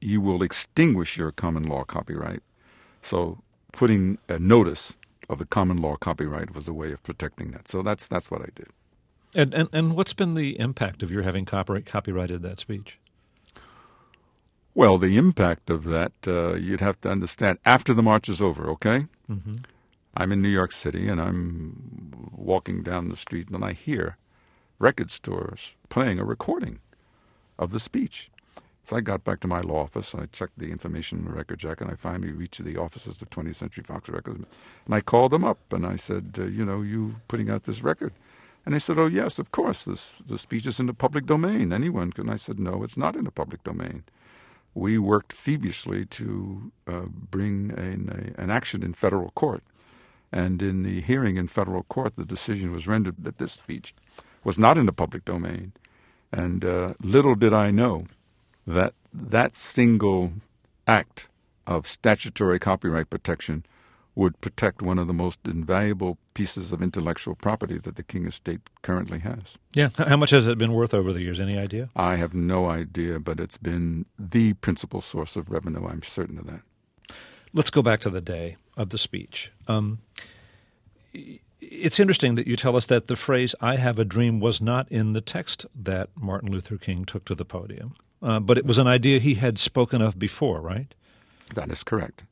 you 0.02 0.22
will 0.22 0.44
extinguish 0.44 1.18
your 1.18 1.32
common 1.32 1.64
law 1.64 1.84
copyright. 1.84 2.44
So 3.02 3.40
putting 3.72 4.18
a 4.30 4.40
notice 4.40 4.98
of 5.30 5.40
the 5.40 5.46
common 5.46 5.78
law 5.78 5.96
copyright 5.96 6.54
was 6.56 6.68
a 6.68 6.74
way 6.74 6.92
of 6.92 7.04
protecting 7.04 7.52
that. 7.52 7.68
So 7.68 7.82
that's 7.82 8.08
that's 8.08 8.30
what 8.30 8.42
I 8.42 8.50
did. 8.56 8.68
And 9.34 9.54
and, 9.54 9.70
and 9.72 9.96
what's 9.96 10.14
been 10.14 10.36
the 10.36 10.60
impact 10.60 11.04
of 11.04 11.12
your 11.12 11.24
having 11.24 11.46
copyright, 11.46 11.86
copyrighted 11.86 12.42
that 12.42 12.60
speech? 12.60 13.00
Well, 14.74 14.98
the 14.98 15.18
impact 15.18 15.70
of 15.70 15.86
that 15.86 16.12
uh, 16.28 16.56
you'd 16.56 16.82
have 16.82 17.00
to 17.02 17.10
understand 17.10 17.60
after 17.66 17.94
the 17.94 18.04
march 18.04 18.28
is 18.28 18.42
over. 18.42 18.70
Okay, 18.72 19.08
mm-hmm. 19.30 19.56
I'm 20.16 20.32
in 20.32 20.42
New 20.42 20.50
York 20.50 20.72
City 20.72 21.08
and 21.08 21.20
I'm 21.20 22.32
walking 22.32 22.84
down 22.84 23.10
the 23.10 23.16
street 23.16 23.50
and 23.50 23.64
I 23.64 23.74
hear 23.74 24.18
record 24.80 25.10
stores 25.10 25.76
playing 25.90 26.20
a 26.20 26.26
recording 26.26 26.80
of 27.58 27.72
the 27.72 27.80
speech. 27.80 28.30
So 28.86 28.96
I 28.96 29.02
got 29.02 29.24
back 29.24 29.40
to 29.40 29.48
my 29.48 29.62
law 29.62 29.82
office. 29.82 30.14
and 30.14 30.22
I 30.22 30.28
checked 30.28 30.60
the 30.60 30.72
information 30.72 31.18
in 31.20 31.26
the 31.26 31.32
record 31.32 31.58
jacket, 31.58 31.86
and 31.86 31.92
I 31.92 31.96
finally 31.96 32.32
reached 32.32 32.64
the 32.64 32.78
offices 32.78 33.20
of 33.20 33.32
20th 33.32 33.56
Century 33.56 33.84
Fox 33.84 34.08
Records. 34.10 34.46
And 34.86 34.94
I 34.94 35.02
called 35.02 35.32
them 35.32 35.44
up, 35.44 35.58
and 35.74 35.88
I 35.88 35.96
said, 35.96 36.36
uh, 36.38 36.44
you 36.44 36.64
know, 36.64 36.84
you 36.84 37.16
putting 37.28 37.50
out 37.50 37.64
this 37.64 37.82
record? 37.82 38.14
And 38.64 38.76
they 38.76 38.80
said, 38.80 39.00
oh, 39.00 39.08
yes, 39.08 39.40
of 39.40 39.52
course. 39.52 39.86
This, 39.86 40.14
the 40.28 40.38
speech 40.38 40.68
is 40.68 40.80
in 40.80 40.86
the 40.86 40.94
public 40.94 41.26
domain. 41.26 41.74
Anyone 41.74 42.12
can. 42.12 42.30
I 42.30 42.36
said, 42.36 42.60
no, 42.60 42.84
it's 42.84 42.96
not 42.98 43.16
in 43.16 43.24
the 43.24 43.32
public 43.32 43.64
domain. 43.64 44.04
We 44.76 45.00
worked 45.00 45.34
feverishly 45.34 46.06
to 46.06 46.72
uh, 46.88 47.06
bring 47.10 47.72
an, 47.72 48.34
a, 48.38 48.40
an 48.40 48.52
action 48.52 48.84
in 48.84 48.94
federal 48.94 49.30
court. 49.30 49.64
And 50.32 50.62
in 50.62 50.84
the 50.84 51.02
hearing 51.02 51.38
in 51.38 51.48
federal 51.48 51.84
court, 51.84 52.18
the 52.18 52.26
decision 52.26 52.72
was 52.72 52.88
rendered 52.88 53.16
that 53.20 53.40
this 53.40 53.54
speech 53.54 53.96
was 54.44 54.60
not 54.60 54.78
in 54.78 54.86
the 54.86 54.94
public 54.94 55.26
domain. 55.26 55.74
And 56.32 56.64
uh, 56.64 56.94
little 57.02 57.36
did 57.36 57.54
I 57.54 57.72
know 57.72 58.06
that 58.66 58.94
that 59.14 59.56
single 59.56 60.34
act 60.88 61.30
of 61.68 61.88
statutory 61.88 62.60
copyright 62.60 63.10
protection 63.10 63.66
would 64.16 64.40
protect 64.40 64.82
one 64.82 64.98
of 64.98 65.08
the 65.08 65.14
most 65.14 65.40
invaluable 65.46 66.18
pieces 66.34 66.72
of 66.72 66.82
intellectual 66.82 67.36
property 67.36 67.78
that 67.78 67.98
the 67.98 68.04
King 68.04 68.26
estate 68.26 68.62
currently 68.82 69.20
has. 69.20 69.58
Yeah. 69.74 69.90
How 69.98 70.16
much 70.16 70.30
has 70.30 70.48
it 70.48 70.58
been 70.58 70.72
worth 70.72 70.94
over 70.94 71.12
the 71.12 71.22
years? 71.22 71.40
Any 71.40 71.58
idea? 71.58 71.90
I 71.96 72.16
have 72.16 72.34
no 72.34 72.70
idea, 72.70 73.20
but 73.20 73.40
it's 73.40 73.58
been 73.58 74.06
the 74.18 74.54
principal 74.54 75.02
source 75.02 75.36
of 75.36 75.50
revenue. 75.50 75.86
I'm 75.86 76.02
certain 76.02 76.40
of 76.40 76.48
that. 76.48 76.62
Let's 77.54 77.70
go 77.70 77.82
back 77.82 78.00
to 78.02 78.10
the 78.10 78.22
day 78.22 78.56
of 78.78 78.90
the 78.90 78.98
speech. 78.98 79.52
Um, 79.68 80.00
it's 81.60 82.00
interesting 82.00 82.36
that 82.36 82.48
you 82.48 82.56
tell 82.56 82.76
us 82.76 82.86
that 82.88 83.08
the 83.08 83.16
phrase 83.16 83.56
"I 83.62 83.78
have 83.78 84.00
a 84.00 84.06
dream" 84.06 84.40
was 84.40 84.62
not 84.62 84.92
in 84.92 85.14
the 85.14 85.22
text 85.22 85.66
that 85.76 86.10
Martin 86.16 86.52
Luther 86.52 86.78
King 86.78 87.06
took 87.06 87.26
to 87.26 87.36
the 87.36 87.46
podium, 87.46 87.96
uh, 88.22 88.40
but 88.40 88.58
it 88.58 88.66
was 88.66 88.78
an 88.78 88.88
idea 88.88 89.20
he 89.20 89.36
had 89.36 89.58
spoken 89.58 90.02
of 90.02 90.20
before, 90.20 90.62
right? 90.62 90.94
That 91.54 91.72
is 91.72 91.84
correct. 91.84 92.24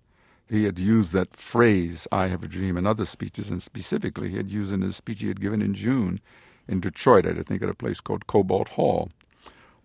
He 0.49 0.65
had 0.65 0.77
used 0.77 1.13
that 1.13 1.35
phrase, 1.35 2.07
I 2.11 2.27
have 2.27 2.43
a 2.43 2.47
dream, 2.47 2.77
in 2.77 2.85
other 2.85 3.05
speeches, 3.05 3.49
and 3.49 3.61
specifically 3.61 4.29
he 4.29 4.37
had 4.37 4.51
used 4.51 4.73
in 4.73 4.81
his 4.81 4.95
speech 4.95 5.21
he 5.21 5.27
had 5.27 5.41
given 5.41 5.61
in 5.61 5.73
June 5.73 6.19
in 6.67 6.79
Detroit, 6.79 7.25
I 7.25 7.33
think 7.43 7.63
at 7.63 7.69
a 7.69 7.73
place 7.73 7.99
called 7.99 8.27
Cobo 8.27 8.63
Hall. 8.71 9.09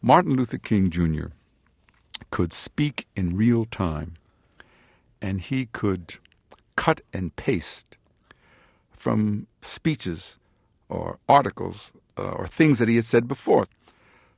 Martin 0.00 0.36
Luther 0.36 0.58
King 0.58 0.90
Jr. 0.90 1.26
could 2.30 2.52
speak 2.52 3.06
in 3.16 3.36
real 3.36 3.64
time, 3.64 4.14
and 5.20 5.40
he 5.40 5.66
could 5.66 6.16
cut 6.76 7.00
and 7.12 7.34
paste 7.34 7.96
from 8.98 9.46
speeches 9.62 10.38
or 10.88 11.18
articles 11.28 11.92
uh, 12.18 12.32
or 12.32 12.46
things 12.46 12.78
that 12.78 12.88
he 12.88 12.96
had 12.96 13.04
said 13.04 13.28
before. 13.28 13.66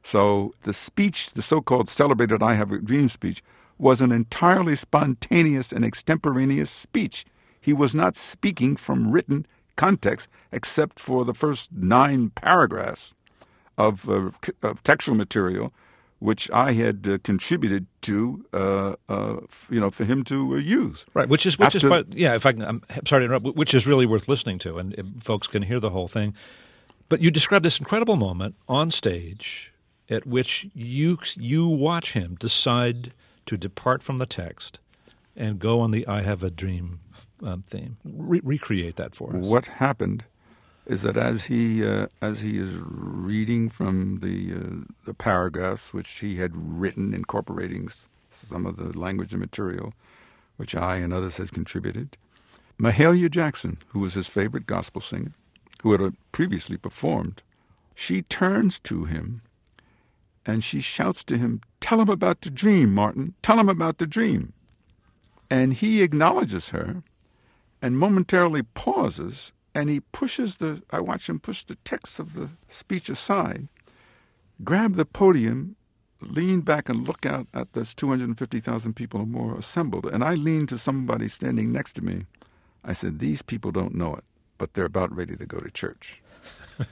So 0.03 0.53
the 0.63 0.73
speech, 0.73 1.33
the 1.33 1.43
so 1.43 1.61
called 1.61 1.89
celebrated 1.89 2.43
I 2.43 2.55
Have 2.55 2.73
a 2.73 2.79
Dream 2.79 3.09
speech, 3.09 3.43
was 3.79 4.01
an 4.03 4.13
entirely 4.13 4.77
spontaneous 4.77 5.73
and 5.73 5.85
extemporaneous 5.85 6.71
speech. 6.71 7.25
He 7.61 7.73
was 7.73 7.95
not 7.95 8.17
speaking 8.17 8.77
from 8.77 9.11
written 9.11 9.47
context 9.77 10.29
except 10.53 10.99
for 11.01 11.25
the 11.25 11.35
first 11.35 11.73
nine 11.73 12.31
paragraphs 12.31 13.15
of, 13.79 14.09
uh, 14.09 14.31
of 14.63 14.83
textual 14.83 15.17
material 15.17 15.73
which 16.21 16.51
I 16.53 16.73
had 16.73 17.09
uh, 17.09 17.19
contributed 17.25 17.87
to, 18.03 18.45
uh, 18.53 18.95
uh, 19.09 19.37
you 19.71 19.81
know, 19.81 19.91
for 19.91 20.05
him 20.05 20.23
to 20.25 20.55
uh, 20.55 20.59
use. 20.59 21.07
Right, 21.15 21.29
which 21.29 21.47
is 21.47 21.59
which 21.59 21.67
After, 21.67 21.79
is 21.79 21.85
part, 21.85 22.07
yeah. 22.13 22.35
If 22.35 22.47
I 22.47 22.53
can, 22.53 22.63
I'm 22.63 22.83
sorry 23.07 23.23
to 23.23 23.25
interrupt, 23.25 23.57
which 23.57 23.75
is 23.75 23.87
really 23.87 24.07
worth 24.07 24.29
listening 24.29 24.59
to, 24.61 24.79
and 24.79 25.23
folks 25.23 25.49
can 25.49 25.63
hear 25.63 25.81
the 25.81 25.91
whole 25.91 26.09
thing. 26.09 26.35
But 27.09 27.21
you 27.21 27.31
describe 27.31 27.65
this 27.65 27.81
incredible 27.81 28.17
moment 28.17 28.55
on 28.69 28.91
stage 28.91 29.73
at 30.09 30.27
which 30.27 30.69
you 30.75 31.19
you 31.37 31.67
watch 31.67 32.13
him 32.13 32.37
decide 32.39 33.13
to 33.47 33.57
depart 33.57 34.03
from 34.03 34.19
the 34.19 34.27
text 34.27 34.79
and 35.35 35.59
go 35.59 35.81
on 35.81 35.91
the 35.91 36.07
"I 36.07 36.21
Have 36.23 36.45
a 36.45 36.51
Dream" 36.51 37.01
um, 37.43 37.63
theme. 37.63 37.97
Re- 38.05 38.43
recreate 38.45 38.97
that 38.97 39.15
for 39.15 39.37
us. 39.37 39.47
What 39.47 39.67
happened 39.67 40.25
is 40.91 41.03
that 41.03 41.17
as 41.17 41.45
he 41.45 41.87
uh, 41.87 42.09
as 42.21 42.41
he 42.41 42.59
is 42.59 42.77
reading 42.83 43.69
from 43.69 44.19
the 44.19 44.53
uh, 44.53 44.93
the 45.05 45.15
paragraphs 45.15 45.95
which 45.95 46.11
he 46.19 46.37
had 46.37 46.51
written, 46.57 47.15
incorporating 47.15 47.89
some 48.29 48.67
of 48.67 48.75
the 48.75 48.99
language 48.99 49.33
and 49.33 49.41
material, 49.41 49.95
which 50.57 50.75
I 50.75 50.97
and 50.97 51.13
others 51.13 51.37
had 51.37 51.53
contributed, 51.53 52.17
Mahalia 52.77 53.31
Jackson, 53.31 53.79
who 53.93 54.01
was 54.01 54.15
his 54.15 54.29
favorite 54.29 54.67
gospel 54.67 55.01
singer, 55.01 55.33
who 55.83 55.93
had 55.93 56.01
uh, 56.01 56.11
previously 56.33 56.77
performed, 56.77 57.45
she 57.95 58.23
turns 58.23 58.81
to 58.81 59.05
him 59.05 59.43
and 60.45 60.65
she 60.65 60.81
shouts 60.81 61.23
to 61.25 61.39
him, 61.39 61.61
Tell 61.79 62.01
him 62.01 62.09
about 62.09 62.41
the 62.41 62.51
dream, 62.51 62.93
Martin. 62.93 63.35
Tell 63.43 63.61
him 63.61 63.69
about 63.69 63.99
the 63.99 64.09
dream. 64.09 64.55
And 65.49 65.73
he 65.73 66.03
acknowledges 66.03 66.71
her 66.71 67.05
and 67.81 67.97
momentarily 67.97 68.63
pauses 68.63 69.53
and 69.75 69.89
he 69.89 70.01
pushes 70.01 70.57
the, 70.57 70.83
I 70.91 71.01
watch 71.01 71.29
him 71.29 71.39
push 71.39 71.65
the 71.65 71.77
text 71.77 72.19
of 72.19 72.35
the 72.35 72.51
speech 72.69 73.09
aside, 73.09 73.69
grab 74.65 74.95
the 74.95 75.05
podium, 75.05 75.77
lean 76.21 76.61
back 76.61 76.89
and 76.89 77.07
look 77.07 77.25
out 77.25 77.47
at 77.55 77.73
those 77.73 77.95
250,000 77.95 78.95
people 78.95 79.21
or 79.21 79.27
more 79.27 79.57
assembled. 79.57 80.07
And 80.07 80.23
I 80.23 80.35
lean 80.35 80.67
to 80.67 80.79
somebody 80.79 81.29
standing 81.29 81.73
next 81.73 81.95
to 81.95 82.03
me. 82.03 82.23
I 82.85 82.93
said, 82.93 83.19
These 83.19 83.43
people 83.43 83.73
don't 83.73 83.95
know 83.95 84.15
it, 84.15 84.25
but 84.59 84.75
they're 84.75 84.85
about 84.85 85.15
ready 85.15 85.37
to 85.37 85.47
go 85.47 85.59
to 85.59 85.71
church. 85.71 86.23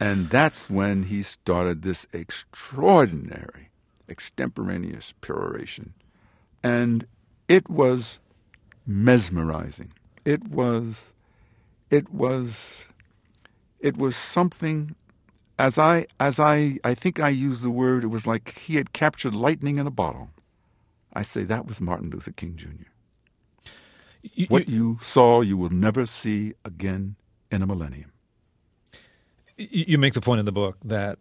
and 0.00 0.28
that's 0.30 0.68
when 0.68 1.04
he 1.04 1.22
started 1.22 1.82
this 1.82 2.06
extraordinary 2.12 3.70
extemporaneous 4.08 5.14
peroration. 5.20 5.94
And 6.62 7.06
it 7.48 7.68
was 7.68 8.20
mesmerizing. 8.86 9.92
It 10.24 10.48
was 10.48 11.13
it 11.90 12.12
was 12.12 12.88
it 13.80 13.98
was 13.98 14.16
something 14.16 14.94
as 15.58 15.78
I 15.78 16.06
as 16.18 16.40
I 16.40 16.78
I 16.84 16.94
think 16.94 17.20
I 17.20 17.28
used 17.28 17.62
the 17.62 17.70
word 17.70 18.04
it 18.04 18.08
was 18.08 18.26
like 18.26 18.58
he 18.58 18.76
had 18.76 18.92
captured 18.92 19.34
lightning 19.34 19.76
in 19.76 19.86
a 19.86 19.90
bottle. 19.90 20.30
I 21.12 21.22
say 21.22 21.44
that 21.44 21.66
was 21.66 21.80
Martin 21.80 22.10
Luther 22.10 22.32
King 22.32 22.56
Jr. 22.56 22.68
You, 24.22 24.46
what 24.48 24.68
you 24.68 24.98
saw 25.00 25.42
you 25.42 25.56
will 25.56 25.70
never 25.70 26.06
see 26.06 26.54
again 26.64 27.16
in 27.50 27.62
a 27.62 27.66
millennium. 27.66 28.10
You 29.56 29.98
make 29.98 30.14
the 30.14 30.20
point 30.20 30.40
in 30.40 30.46
the 30.46 30.52
book 30.52 30.78
that 30.84 31.18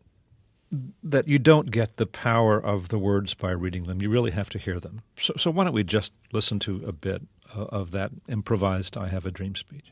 that 1.03 1.27
you 1.27 1.37
don't 1.37 1.69
get 1.69 1.97
the 1.97 2.07
power 2.07 2.57
of 2.57 2.89
the 2.89 2.97
words 2.97 3.35
by 3.35 3.51
reading 3.51 3.83
them. 3.83 4.01
You 4.01 4.09
really 4.09 4.31
have 4.31 4.49
to 4.49 4.57
hear 4.57 4.79
them. 4.79 5.01
So, 5.19 5.33
so 5.37 5.51
why 5.51 5.65
don't 5.65 5.73
we 5.73 5.83
just 5.83 6.13
listen 6.31 6.57
to 6.59 6.83
a 6.87 6.91
bit 6.91 7.21
uh, 7.55 7.65
of 7.65 7.91
that 7.91 8.11
improvised 8.27 8.97
"I 8.97 9.09
Have 9.09 9.25
a 9.25 9.31
Dream" 9.31 9.55
speech? 9.55 9.91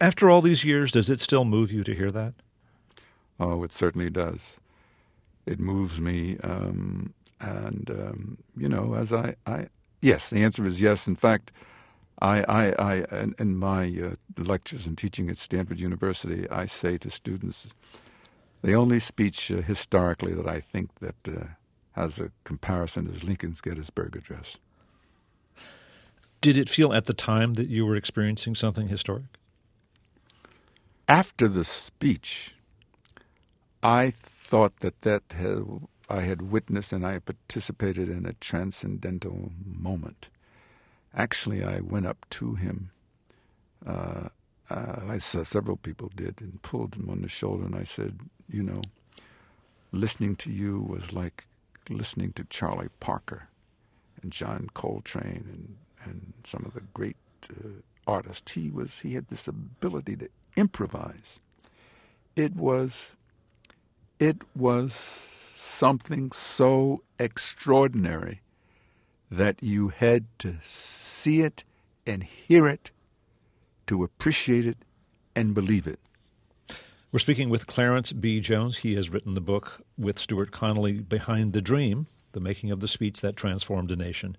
After 0.00 0.30
all 0.30 0.40
these 0.40 0.64
years, 0.64 0.92
does 0.92 1.10
it 1.10 1.20
still 1.20 1.44
move 1.44 1.70
you 1.70 1.84
to 1.84 1.94
hear 1.94 2.10
that? 2.10 2.34
Oh, 3.38 3.62
it 3.64 3.72
certainly 3.72 4.10
does. 4.10 4.60
It 5.46 5.60
moves 5.60 6.00
me, 6.00 6.38
um, 6.42 7.14
and 7.40 7.90
um, 7.90 8.38
you 8.56 8.68
know, 8.68 8.94
as 8.94 9.12
I, 9.12 9.34
I, 9.46 9.68
yes, 10.00 10.30
the 10.30 10.42
answer 10.42 10.64
is 10.64 10.80
yes. 10.80 11.06
In 11.06 11.16
fact, 11.16 11.52
I, 12.20 12.42
I, 12.42 12.74
I 12.78 13.32
in, 13.38 13.56
my 13.56 13.92
uh, 14.02 14.42
lectures 14.42 14.86
and 14.86 14.96
teaching 14.96 15.30
at 15.30 15.38
Stanford 15.38 15.80
University, 15.80 16.48
I 16.50 16.66
say 16.66 16.98
to 16.98 17.10
students, 17.10 17.74
the 18.62 18.74
only 18.74 19.00
speech 19.00 19.50
uh, 19.50 19.56
historically 19.56 20.34
that 20.34 20.46
I 20.46 20.60
think 20.60 20.94
that 21.00 21.16
uh, 21.26 21.44
has 21.92 22.20
a 22.20 22.30
comparison 22.44 23.06
is 23.06 23.24
Lincoln's 23.24 23.60
Gettysburg 23.60 24.16
Address. 24.16 24.58
Did 26.42 26.56
it 26.56 26.68
feel 26.68 26.92
at 26.92 27.06
the 27.06 27.14
time 27.14 27.54
that 27.54 27.68
you 27.68 27.84
were 27.84 27.96
experiencing 27.96 28.54
something 28.54 28.88
historic? 28.88 29.24
After 31.10 31.48
the 31.48 31.66
speech, 31.66 32.54
I 33.82 34.12
thought 34.12 34.78
that 34.80 35.02
that 35.02 35.24
had, 35.30 35.64
I 36.08 36.22
had 36.22 36.42
witnessed 36.52 36.92
and 36.92 37.06
I 37.06 37.20
participated 37.20 38.08
in 38.10 38.26
a 38.26 38.34
transcendental 38.34 39.52
moment 39.66 40.30
Actually, 41.14 41.64
I 41.64 41.80
went 41.80 42.06
up 42.06 42.26
to 42.30 42.54
him. 42.56 42.90
Uh, 43.86 44.30
uh, 44.70 44.96
I 45.08 45.18
saw 45.18 45.44
several 45.44 45.76
people 45.76 46.10
did 46.14 46.40
and 46.40 46.62
pulled 46.62 46.96
him 46.96 47.10
on 47.10 47.22
the 47.22 47.28
shoulder, 47.28 47.64
and 47.66 47.76
I 47.76 47.84
said, 47.84 48.20
"You 48.48 48.62
know, 48.64 48.82
listening 49.92 50.36
to 50.36 50.52
you 50.52 50.80
was 50.80 51.12
like 51.12 51.46
listening 51.90 52.32
to 52.34 52.44
Charlie 52.44 52.90
Parker 53.00 53.48
and 54.22 54.32
John 54.32 54.68
Coltrane 54.74 55.46
and 55.52 55.76
and 56.04 56.34
some 56.44 56.64
of 56.66 56.74
the 56.74 56.82
great 56.94 57.16
uh, 57.50 57.68
artists. 58.06 58.52
He 58.52 58.70
was 58.70 59.00
he 59.00 59.14
had 59.14 59.28
this 59.28 59.48
ability 59.48 60.16
to 60.18 60.28
improvise. 60.60 61.40
It 62.36 62.54
was 62.54 63.16
it 64.18 64.42
was 64.54 64.94
something 64.94 66.30
so 66.30 67.02
extraordinary 67.18 68.42
that 69.30 69.62
you 69.62 69.88
had 69.88 70.26
to 70.38 70.56
see 70.62 71.40
it 71.40 71.64
and 72.06 72.22
hear 72.22 72.68
it 72.68 72.90
to 73.86 74.04
appreciate 74.04 74.66
it 74.66 74.78
and 75.34 75.54
believe 75.54 75.86
it. 75.86 75.98
We're 77.12 77.18
speaking 77.18 77.48
with 77.48 77.66
Clarence 77.66 78.12
B. 78.12 78.40
Jones. 78.40 78.78
He 78.78 78.94
has 78.94 79.10
written 79.10 79.34
the 79.34 79.40
book 79.40 79.80
with 79.98 80.18
Stuart 80.18 80.52
Connelly, 80.52 81.00
Behind 81.00 81.52
the 81.52 81.62
Dream, 81.62 82.06
the 82.32 82.40
making 82.40 82.70
of 82.70 82.80
the 82.80 82.88
speech 82.88 83.20
that 83.20 83.36
transformed 83.36 83.90
a 83.90 83.96
nation. 83.96 84.36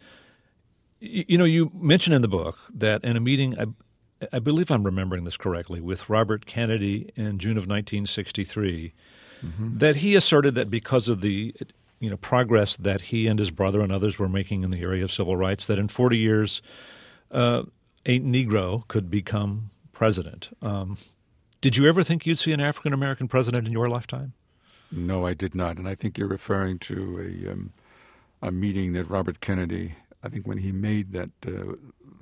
You 1.00 1.38
know, 1.38 1.46
you 1.46 1.72
mention 1.74 2.14
in 2.14 2.22
the 2.22 2.28
book 2.28 2.60
that 2.74 3.04
in 3.04 3.18
a 3.18 3.20
meeting, 3.20 3.56
I, 4.32 4.40
believe 4.40 4.72
I'm 4.72 4.84
remembering 4.84 5.24
this 5.24 5.38
correctly, 5.38 5.82
with 5.82 6.10
Robert 6.10 6.46
Kennedy 6.46 7.12
in 7.16 7.40
June 7.40 7.58
of 7.58 7.68
1963, 7.68 8.94
mm-hmm. 9.44 9.78
that 9.78 9.98
he 9.98 10.16
asserted 10.16 10.56
that 10.56 10.70
because 10.70 11.08
of 11.08 11.22
the 11.22 11.56
you 12.00 12.10
know 12.10 12.18
progress 12.18 12.76
that 12.78 13.02
he 13.04 13.28
and 13.28 13.40
his 13.40 13.52
brother 13.52 13.82
and 13.82 13.92
others 13.92 14.20
were 14.20 14.30
making 14.30 14.64
in 14.64 14.72
the 14.72 14.82
area 14.82 15.04
of 15.04 15.12
civil 15.12 15.38
rights 15.38 15.68
that 15.68 15.80
in 15.80 15.88
40 15.88 16.18
years 16.18 16.62
uh, 17.32 17.64
a 18.06 18.20
Negro 18.20 18.88
could 18.88 19.10
become 19.10 19.70
president. 19.94 20.50
Um, 20.62 20.98
did 21.62 21.78
you 21.78 21.88
ever 21.88 22.04
think 22.04 22.26
you'd 22.26 22.40
see 22.40 22.54
an 22.54 22.60
African 22.60 22.92
American 22.92 23.28
president 23.28 23.68
in 23.68 23.74
your 23.74 23.88
lifetime? 23.88 24.34
No, 24.92 25.26
I 25.26 25.34
did 25.34 25.56
not, 25.56 25.78
and 25.78 25.88
I 25.88 25.96
think 25.96 26.18
you're 26.18 26.28
referring 26.28 26.80
to 26.80 27.20
a 27.20 27.52
um, 27.52 27.72
a 28.42 28.52
meeting 28.52 28.94
that 28.94 29.06
Robert 29.06 29.40
Kennedy. 29.40 29.96
I 30.24 30.30
think 30.30 30.46
when 30.46 30.60
he 30.60 30.72
made 30.72 31.14
that 31.14 31.30
uh, 31.48 31.76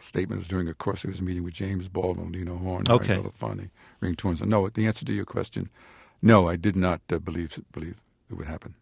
statement, 0.03 0.39
was 0.39 0.47
during 0.47 0.67
a 0.67 0.73
course. 0.73 1.03
It 1.03 1.09
was 1.09 1.19
a 1.19 1.23
meeting 1.23 1.43
with 1.43 1.53
James 1.53 1.87
Baldwin, 1.87 2.31
Lena 2.31 2.55
Horne, 2.55 2.85
okay. 2.89 3.17
Ray 3.17 3.23
Belafonte, 3.23 3.69
Ring 3.99 4.15
Torrance. 4.15 4.41
No, 4.41 4.67
the 4.69 4.87
answer 4.87 5.05
to 5.05 5.13
your 5.13 5.25
question, 5.25 5.69
no, 6.21 6.47
I 6.47 6.55
did 6.55 6.75
not 6.75 7.01
uh, 7.11 7.19
believe 7.19 7.59
believe 7.71 7.95
it 8.29 8.35
would 8.35 8.47
happen. 8.47 8.75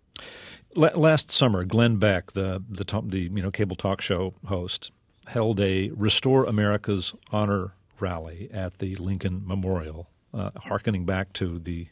Last 0.75 1.31
summer, 1.31 1.63
Glenn 1.63 1.97
Beck, 1.97 2.33
the 2.33 2.63
the, 2.69 2.83
the 3.05 3.19
you 3.19 3.41
know 3.41 3.51
cable 3.51 3.75
talk 3.75 4.01
show 4.01 4.33
host, 4.45 4.91
held 5.27 5.59
a 5.59 5.89
Restore 5.95 6.45
America's 6.45 7.13
Honor 7.31 7.73
rally 7.99 8.49
at 8.53 8.77
the 8.77 8.95
Lincoln 8.95 9.43
Memorial, 9.45 10.09
uh, 10.33 10.51
harkening 10.55 11.05
back 11.05 11.33
to 11.33 11.59
the 11.59 11.87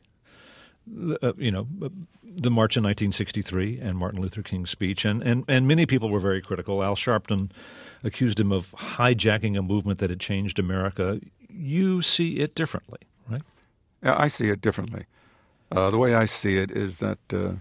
uh, 1.21 1.33
you 1.37 1.49
know, 1.51 1.67
the 2.23 2.51
March 2.51 2.77
in 2.77 2.83
1963 2.83 3.79
and 3.79 3.97
Martin 3.97 4.21
Luther 4.21 4.43
King's 4.43 4.69
speech, 4.69 5.03
and, 5.03 5.23
and, 5.23 5.43
and 5.47 5.67
many 5.67 5.85
people 5.85 6.09
were 6.09 6.19
very 6.19 6.41
critical. 6.41 6.83
Al 6.83 6.95
Sharpton 6.95 7.49
accused 8.05 8.39
him 8.39 8.51
of 8.51 8.71
hijacking 8.77 9.57
a 9.57 9.61
movement 9.61 9.99
that 9.99 10.09
had 10.09 10.19
changed 10.19 10.59
America. 10.59 11.19
You 11.49 12.01
see 12.01 12.37
it 12.37 12.55
differently, 12.55 12.99
right? 13.27 13.41
Yeah, 14.03 14.15
I 14.17 14.27
see 14.27 14.49
it 14.49 14.61
differently. 14.61 15.05
Uh, 15.71 15.89
the 15.89 15.97
way 15.97 16.13
I 16.13 16.25
see 16.25 16.57
it 16.57 16.71
is 16.71 16.99
that 16.99 17.17
uh, 17.33 17.53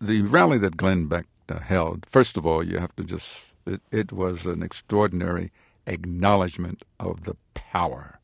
the 0.00 0.22
rally 0.22 0.56
that 0.58 0.76
Glenn 0.76 1.06
Beck 1.06 1.26
uh, 1.48 1.58
held, 1.58 2.06
first 2.06 2.36
of 2.36 2.46
all, 2.46 2.62
you 2.62 2.78
have 2.78 2.94
to 2.96 3.04
just, 3.04 3.56
it, 3.66 3.82
it, 3.90 4.12
was 4.12 4.46
an 4.46 4.62
extraordinary 4.62 5.50
acknowledgement 5.86 6.84
of 7.00 7.24
the 7.24 7.36
power 7.54 8.20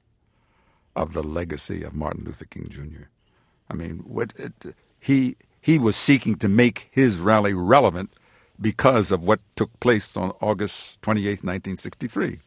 of 0.95 1.13
the 1.13 1.23
legacy 1.23 1.83
of 1.83 1.95
Martin 1.95 2.25
Luther 2.25 2.45
King 2.45 2.69
Jr. 2.71 3.09
I 3.69 3.75
mean, 3.75 3.99
what 4.07 4.33
it, 4.37 4.77
he 5.01 5.37
he 5.61 5.81
was 5.81 5.97
seeking 5.97 6.37
to 6.37 6.49
make 6.49 6.89
his 6.93 7.19
rally 7.19 7.53
relevant 7.53 8.13
because 8.61 9.13
of 9.13 9.27
what 9.27 9.41
took 9.55 9.79
place 9.81 10.17
on 10.17 10.31
August 10.41 11.01
28, 11.03 11.45
1963. 11.45 12.41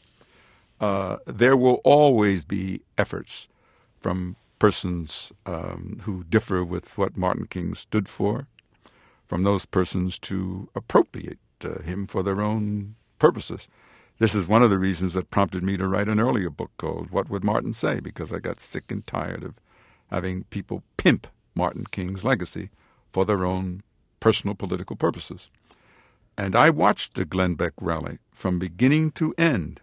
Uh, 0.80 1.18
there 1.26 1.58
will 1.58 1.82
always 1.84 2.46
be 2.46 2.82
efforts 2.98 3.48
from 4.00 4.36
persons 4.60 5.32
um, 5.46 6.00
who 6.04 6.24
differ 6.24 6.64
with 6.64 6.98
what 6.98 7.18
Martin 7.18 7.46
King 7.46 7.74
stood 7.74 8.08
for 8.08 8.48
from 9.28 9.44
those 9.44 9.66
persons 9.66 10.18
to 10.20 10.70
appropriate 10.76 11.40
uh, 11.64 11.82
him 11.82 12.06
for 12.06 12.24
their 12.24 12.42
own 12.42 12.96
purposes. 13.20 13.68
This 14.18 14.36
is 14.36 14.48
one 14.48 14.64
of 14.64 14.70
the 14.70 14.80
reasons 14.80 15.14
that 15.14 15.32
prompted 15.32 15.64
me 15.64 15.78
to 15.78 15.88
write 15.88 16.10
an 16.10 16.20
earlier 16.20 16.50
book 16.50 16.72
called 16.78 17.12
What 17.12 17.30
Would 17.30 17.44
Martin 17.44 17.74
Say? 17.74 18.00
because 18.00 18.34
I 18.34 18.40
got 18.40 18.60
sick 18.60 18.92
and 18.92 19.06
tired 19.06 19.44
of 19.44 19.54
having 20.10 20.44
people 20.46 20.84
pimp 20.98 21.28
Martin 21.56 21.86
King's 21.86 22.26
legacy 22.26 22.70
for 23.12 23.26
their 23.26 23.46
own 23.46 23.82
personal 24.20 24.56
political 24.56 24.96
purposes. 24.96 25.50
And 26.40 26.56
I 26.56 26.70
watched 26.70 27.16
the 27.16 27.26
Glenn 27.26 27.56
Beck 27.56 27.74
rally 27.82 28.18
from 28.32 28.60
beginning 28.60 29.12
to 29.12 29.36
end. 29.38 29.82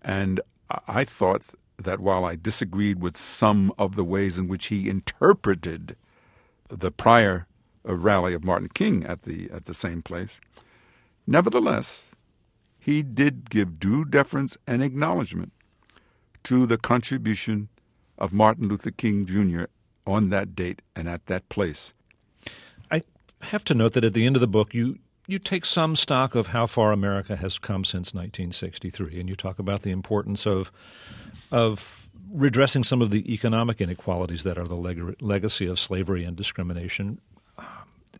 And 0.00 0.40
I 0.86 1.02
thought 1.02 1.48
that 1.76 1.98
while 1.98 2.24
I 2.24 2.36
disagreed 2.36 3.02
with 3.02 3.16
some 3.16 3.72
of 3.76 3.96
the 3.96 4.04
ways 4.04 4.38
in 4.38 4.46
which 4.46 4.66
he 4.66 4.88
interpreted 4.88 5.96
the 6.68 6.92
prior 6.92 7.48
uh, 7.84 7.96
rally 7.96 8.32
of 8.32 8.44
Martin 8.44 8.68
King 8.68 9.04
at 9.06 9.22
the 9.22 9.50
at 9.50 9.64
the 9.64 9.74
same 9.74 10.02
place. 10.02 10.40
Nevertheless, 11.26 12.14
he 12.78 13.02
did 13.02 13.50
give 13.50 13.80
due 13.80 14.04
deference 14.04 14.56
and 14.68 14.84
acknowledgement 14.84 15.52
to 16.44 16.66
the 16.66 16.78
contribution 16.78 17.70
of 18.18 18.32
Martin 18.32 18.68
Luther 18.68 18.92
King 18.92 19.26
Jr. 19.26 19.64
on 20.06 20.30
that 20.30 20.54
date 20.54 20.80
and 20.94 21.08
at 21.08 21.26
that 21.26 21.48
place. 21.48 21.92
I 22.88 23.02
have 23.42 23.64
to 23.64 23.74
note 23.74 23.94
that 23.94 24.04
at 24.04 24.14
the 24.14 24.26
end 24.26 24.36
of 24.36 24.40
the 24.40 24.46
book, 24.46 24.72
you 24.72 25.00
you 25.26 25.38
take 25.38 25.64
some 25.64 25.96
stock 25.96 26.34
of 26.34 26.48
how 26.48 26.66
far 26.66 26.92
America 26.92 27.36
has 27.36 27.58
come 27.58 27.84
since 27.84 28.14
1963, 28.14 29.20
and 29.20 29.28
you 29.28 29.36
talk 29.36 29.58
about 29.58 29.82
the 29.82 29.90
importance 29.90 30.46
of 30.46 30.70
of 31.50 32.08
redressing 32.32 32.82
some 32.82 33.00
of 33.00 33.10
the 33.10 33.32
economic 33.32 33.80
inequalities 33.80 34.42
that 34.42 34.58
are 34.58 34.64
the 34.64 34.76
leg- 34.76 35.22
legacy 35.22 35.66
of 35.66 35.78
slavery 35.78 36.24
and 36.24 36.36
discrimination 36.36 37.20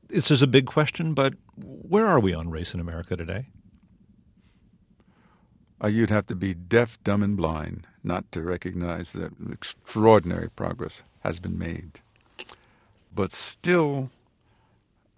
this 0.08 0.30
is 0.30 0.42
a 0.42 0.46
big 0.46 0.66
question, 0.66 1.14
but 1.14 1.34
where 1.56 2.06
are 2.06 2.20
we 2.20 2.34
on 2.34 2.50
race 2.50 2.74
in 2.74 2.80
America 2.80 3.16
today? 3.16 3.46
Uh, 5.82 5.88
you'd 5.88 6.10
have 6.10 6.26
to 6.26 6.34
be 6.34 6.54
deaf, 6.54 7.02
dumb, 7.04 7.22
and 7.22 7.36
blind 7.36 7.86
not 8.02 8.30
to 8.32 8.42
recognize 8.42 9.12
that 9.12 9.32
extraordinary 9.50 10.48
progress 10.48 11.04
has 11.20 11.38
been 11.38 11.58
made. 11.58 12.00
But 13.14 13.32
still, 13.32 14.10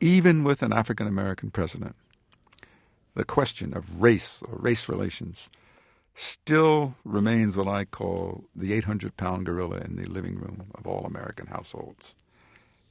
even 0.01 0.45
with 0.45 0.63
an 0.63 0.73
African 0.73 1.07
American 1.07 1.51
president, 1.51 1.97
the 3.15 3.25
question 3.25 3.75
of 3.77 4.01
race 4.01 4.43
or 4.49 4.57
race 4.59 4.89
relations 4.89 5.51
still 6.15 6.97
remains 7.05 7.57
what 7.57 7.69
I 7.69 7.85
call 7.85 8.45
the 8.55 8.73
800 8.73 9.17
pound 9.17 9.47
gorilla 9.47 9.79
in 9.79 9.97
the 9.97 10.07
living 10.07 10.37
room 10.37 10.67
of 10.75 10.87
all 10.87 11.05
American 11.05 11.47
households. 11.47 12.17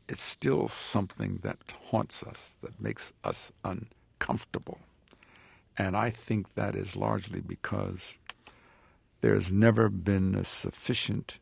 it's 0.07 0.21
still 0.21 0.67
something 0.69 1.39
that 1.43 1.73
haunts 1.89 2.23
us, 2.23 2.57
that 2.61 2.79
makes 2.79 3.11
us 3.23 3.51
uncomfortable. 3.65 4.79
And 5.77 5.95
I 5.97 6.09
think 6.09 6.53
that 6.53 6.75
is 6.75 6.95
largely 6.95 7.41
because 7.41 8.17
there's 9.21 9.51
never 9.51 9.89
been 9.89 10.35
a 10.35 10.43
sufficient 10.43 11.39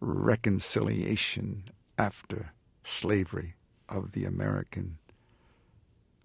reconciliation 0.00 1.64
after 1.96 2.52
slavery 2.82 3.54
of 3.90 4.12
the 4.12 4.24
American 4.24 4.98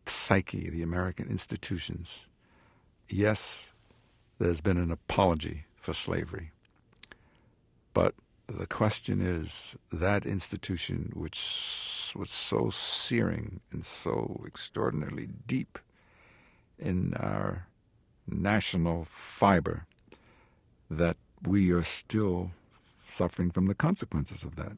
psyche, 0.05 0.69
the 0.69 0.83
American 0.83 1.27
institutions. 1.27 2.29
Yes, 3.09 3.73
there's 4.39 4.61
been 4.61 4.77
an 4.77 4.91
apology 4.91 5.65
for 5.75 5.93
slavery. 5.93 6.51
But 7.93 8.13
the 8.47 8.67
question 8.67 9.21
is 9.21 9.77
that 9.91 10.25
institution, 10.25 11.11
which 11.15 12.13
was 12.15 12.29
so 12.29 12.69
searing 12.69 13.61
and 13.71 13.83
so 13.83 14.43
extraordinarily 14.45 15.29
deep 15.47 15.79
in 16.77 17.13
our 17.15 17.67
national 18.27 19.05
fiber, 19.05 19.85
that 20.89 21.17
we 21.43 21.71
are 21.71 21.83
still 21.83 22.51
suffering 23.07 23.51
from 23.51 23.67
the 23.67 23.75
consequences 23.75 24.43
of 24.43 24.55
that. 24.55 24.77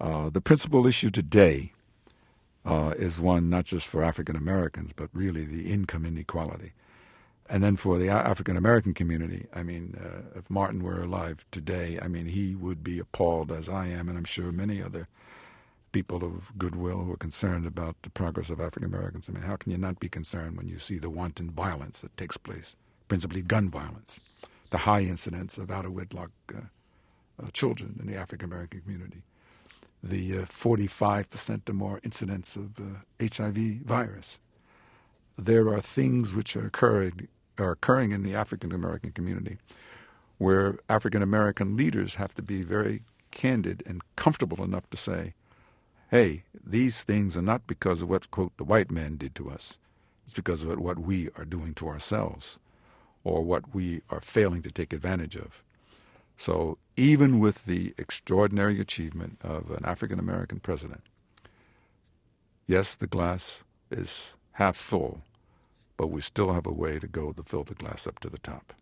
Uh, 0.00 0.28
the 0.28 0.40
principal 0.40 0.86
issue 0.86 1.10
today 1.10 1.73
uh, 2.64 2.94
is 2.96 3.20
one 3.20 3.50
not 3.50 3.64
just 3.64 3.86
for 3.86 4.02
African 4.02 4.36
Americans, 4.36 4.92
but 4.92 5.10
really 5.12 5.44
the 5.44 5.72
income 5.72 6.06
inequality. 6.06 6.72
And 7.48 7.62
then 7.62 7.76
for 7.76 7.98
the 7.98 8.08
African 8.08 8.56
American 8.56 8.94
community, 8.94 9.46
I 9.52 9.62
mean, 9.62 9.98
uh, 10.02 10.38
if 10.38 10.48
Martin 10.48 10.82
were 10.82 11.02
alive 11.02 11.44
today, 11.50 11.98
I 12.00 12.08
mean, 12.08 12.26
he 12.26 12.54
would 12.54 12.82
be 12.82 12.98
appalled 12.98 13.52
as 13.52 13.68
I 13.68 13.88
am, 13.88 14.08
and 14.08 14.16
I'm 14.16 14.24
sure 14.24 14.50
many 14.50 14.82
other 14.82 15.08
people 15.92 16.24
of 16.24 16.56
goodwill 16.58 17.04
who 17.04 17.12
are 17.12 17.18
concerned 17.18 17.66
about 17.66 17.96
the 18.02 18.10
progress 18.10 18.50
of 18.50 18.60
African 18.60 18.84
Americans. 18.92 19.28
I 19.28 19.32
mean, 19.32 19.42
how 19.42 19.56
can 19.56 19.72
you 19.72 19.78
not 19.78 20.00
be 20.00 20.08
concerned 20.08 20.56
when 20.56 20.68
you 20.68 20.78
see 20.78 20.98
the 20.98 21.10
wanton 21.10 21.50
violence 21.50 22.00
that 22.00 22.16
takes 22.16 22.38
place, 22.38 22.76
principally 23.08 23.42
gun 23.42 23.70
violence, 23.70 24.20
the 24.70 24.78
high 24.78 25.02
incidence 25.02 25.58
of 25.58 25.70
out 25.70 25.84
of 25.84 25.92
wedlock 25.92 26.30
uh, 26.52 26.62
uh, 27.42 27.50
children 27.52 27.98
in 28.00 28.06
the 28.06 28.16
African 28.16 28.50
American 28.50 28.80
community, 28.80 29.22
the 30.08 30.32
45% 30.32 31.54
uh, 31.54 31.58
or 31.68 31.74
more 31.74 32.00
incidence 32.02 32.56
of 32.56 32.78
HIV 33.20 33.58
uh, 33.58 33.84
virus? 33.84 34.38
There 35.36 35.68
are 35.68 35.80
things 35.80 36.34
which 36.34 36.56
are 36.56 36.66
occurring 36.66 37.28
are 37.56 37.70
occurring 37.70 38.10
in 38.10 38.24
the 38.24 38.34
African 38.34 38.72
American 38.72 39.12
community 39.12 39.58
where 40.38 40.78
African 40.88 41.22
American 41.22 41.76
leaders 41.76 42.16
have 42.16 42.34
to 42.34 42.42
be 42.42 42.62
very 42.62 43.02
candid 43.30 43.82
and 43.86 44.02
comfortable 44.16 44.64
enough 44.64 44.88
to 44.90 44.96
say, 44.96 45.34
hey, 46.10 46.44
these 46.64 47.02
things 47.04 47.36
are 47.36 47.42
not 47.42 47.66
because 47.66 48.02
of 48.02 48.08
what, 48.08 48.30
quote, 48.30 48.56
the 48.56 48.64
white 48.64 48.90
man 48.90 49.16
did 49.16 49.34
to 49.34 49.50
us. 49.50 49.78
It's 50.24 50.34
because 50.34 50.64
of 50.64 50.78
what 50.78 50.98
we 50.98 51.28
are 51.36 51.44
doing 51.44 51.74
to 51.74 51.88
ourselves 51.88 52.58
or 53.24 53.42
what 53.42 53.74
we 53.74 54.02
are 54.10 54.20
failing 54.20 54.62
to 54.62 54.70
take 54.70 54.92
advantage 54.92 55.36
of. 55.36 55.62
So, 56.36 56.78
even 56.96 57.38
with 57.38 57.64
the 57.64 57.94
extraordinary 57.96 58.80
achievement 58.80 59.38
of 59.42 59.70
an 59.70 59.84
African 59.84 60.18
American 60.18 60.60
president, 60.60 61.02
yes, 62.66 62.94
the 62.94 63.06
glass 63.06 63.64
is 63.90 64.36
half 64.52 64.76
full, 64.76 65.22
but 65.96 66.08
we 66.08 66.20
still 66.20 66.52
have 66.52 66.66
a 66.66 66.72
way 66.72 66.98
to 66.98 67.06
go 67.06 67.32
to 67.32 67.42
fill 67.42 67.64
the 67.64 67.74
glass 67.74 68.06
up 68.06 68.18
to 68.20 68.28
the 68.28 68.38
top. 68.38 68.72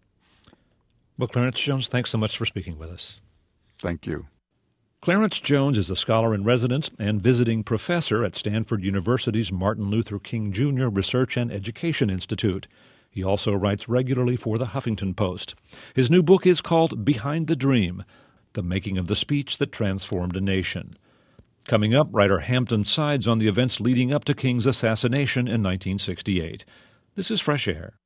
Well, 1.19 1.29
Clarence 1.29 1.61
Jones, 1.61 1.88
thanks 1.88 2.11
so 2.11 2.19
much 2.19 2.37
for 2.37 2.47
speaking 2.47 2.79
with 2.79 2.91
us. 2.91 3.21
Thank 3.79 4.07
you. 4.07 4.27
Clarence 5.03 5.41
Jones 5.41 5.79
is 5.79 5.91
a 5.91 5.97
scholar 5.97 6.33
in 6.33 6.45
residence 6.45 6.88
and 6.99 7.21
visiting 7.21 7.65
professor 7.65 8.25
at 8.25 8.37
Stanford 8.37 8.85
University's 8.85 9.51
Martin 9.51 9.91
Luther 9.91 10.21
King 10.21 10.53
Jr. 10.53 10.87
Research 10.87 11.37
and 11.37 11.51
Education 11.51 12.09
Institute. 12.09 12.69
He 13.12 13.22
also 13.22 13.53
writes 13.53 13.90
regularly 13.90 14.37
for 14.37 14.57
the 14.57 14.68
Huffington 14.68 15.14
Post. 15.14 15.55
His 15.94 16.11
new 16.11 16.22
book 16.22 16.46
is 16.46 16.62
called 16.62 17.05
Behind 17.05 17.46
the 17.46 17.55
Dream 17.55 18.05
The 18.55 18.62
Making 18.62 18.96
of 18.96 19.07
the 19.07 19.14
Speech 19.14 19.59
That 19.59 19.70
Transformed 19.70 20.35
a 20.35 20.40
Nation. 20.40 20.96
Coming 21.68 21.94
up, 21.94 22.09
writer 22.11 22.40
Hampton 22.40 22.85
Sides 22.85 23.29
on 23.29 23.38
the 23.38 23.48
events 23.48 23.81
leading 23.81 24.14
up 24.14 24.25
to 24.25 24.35
King's 24.35 24.66
assassination 24.66 25.42
in 25.42 25.62
1968. 25.62 26.64
This 27.14 27.31
is 27.31 27.42
Fresh 27.42 27.68
Air. 27.68 27.98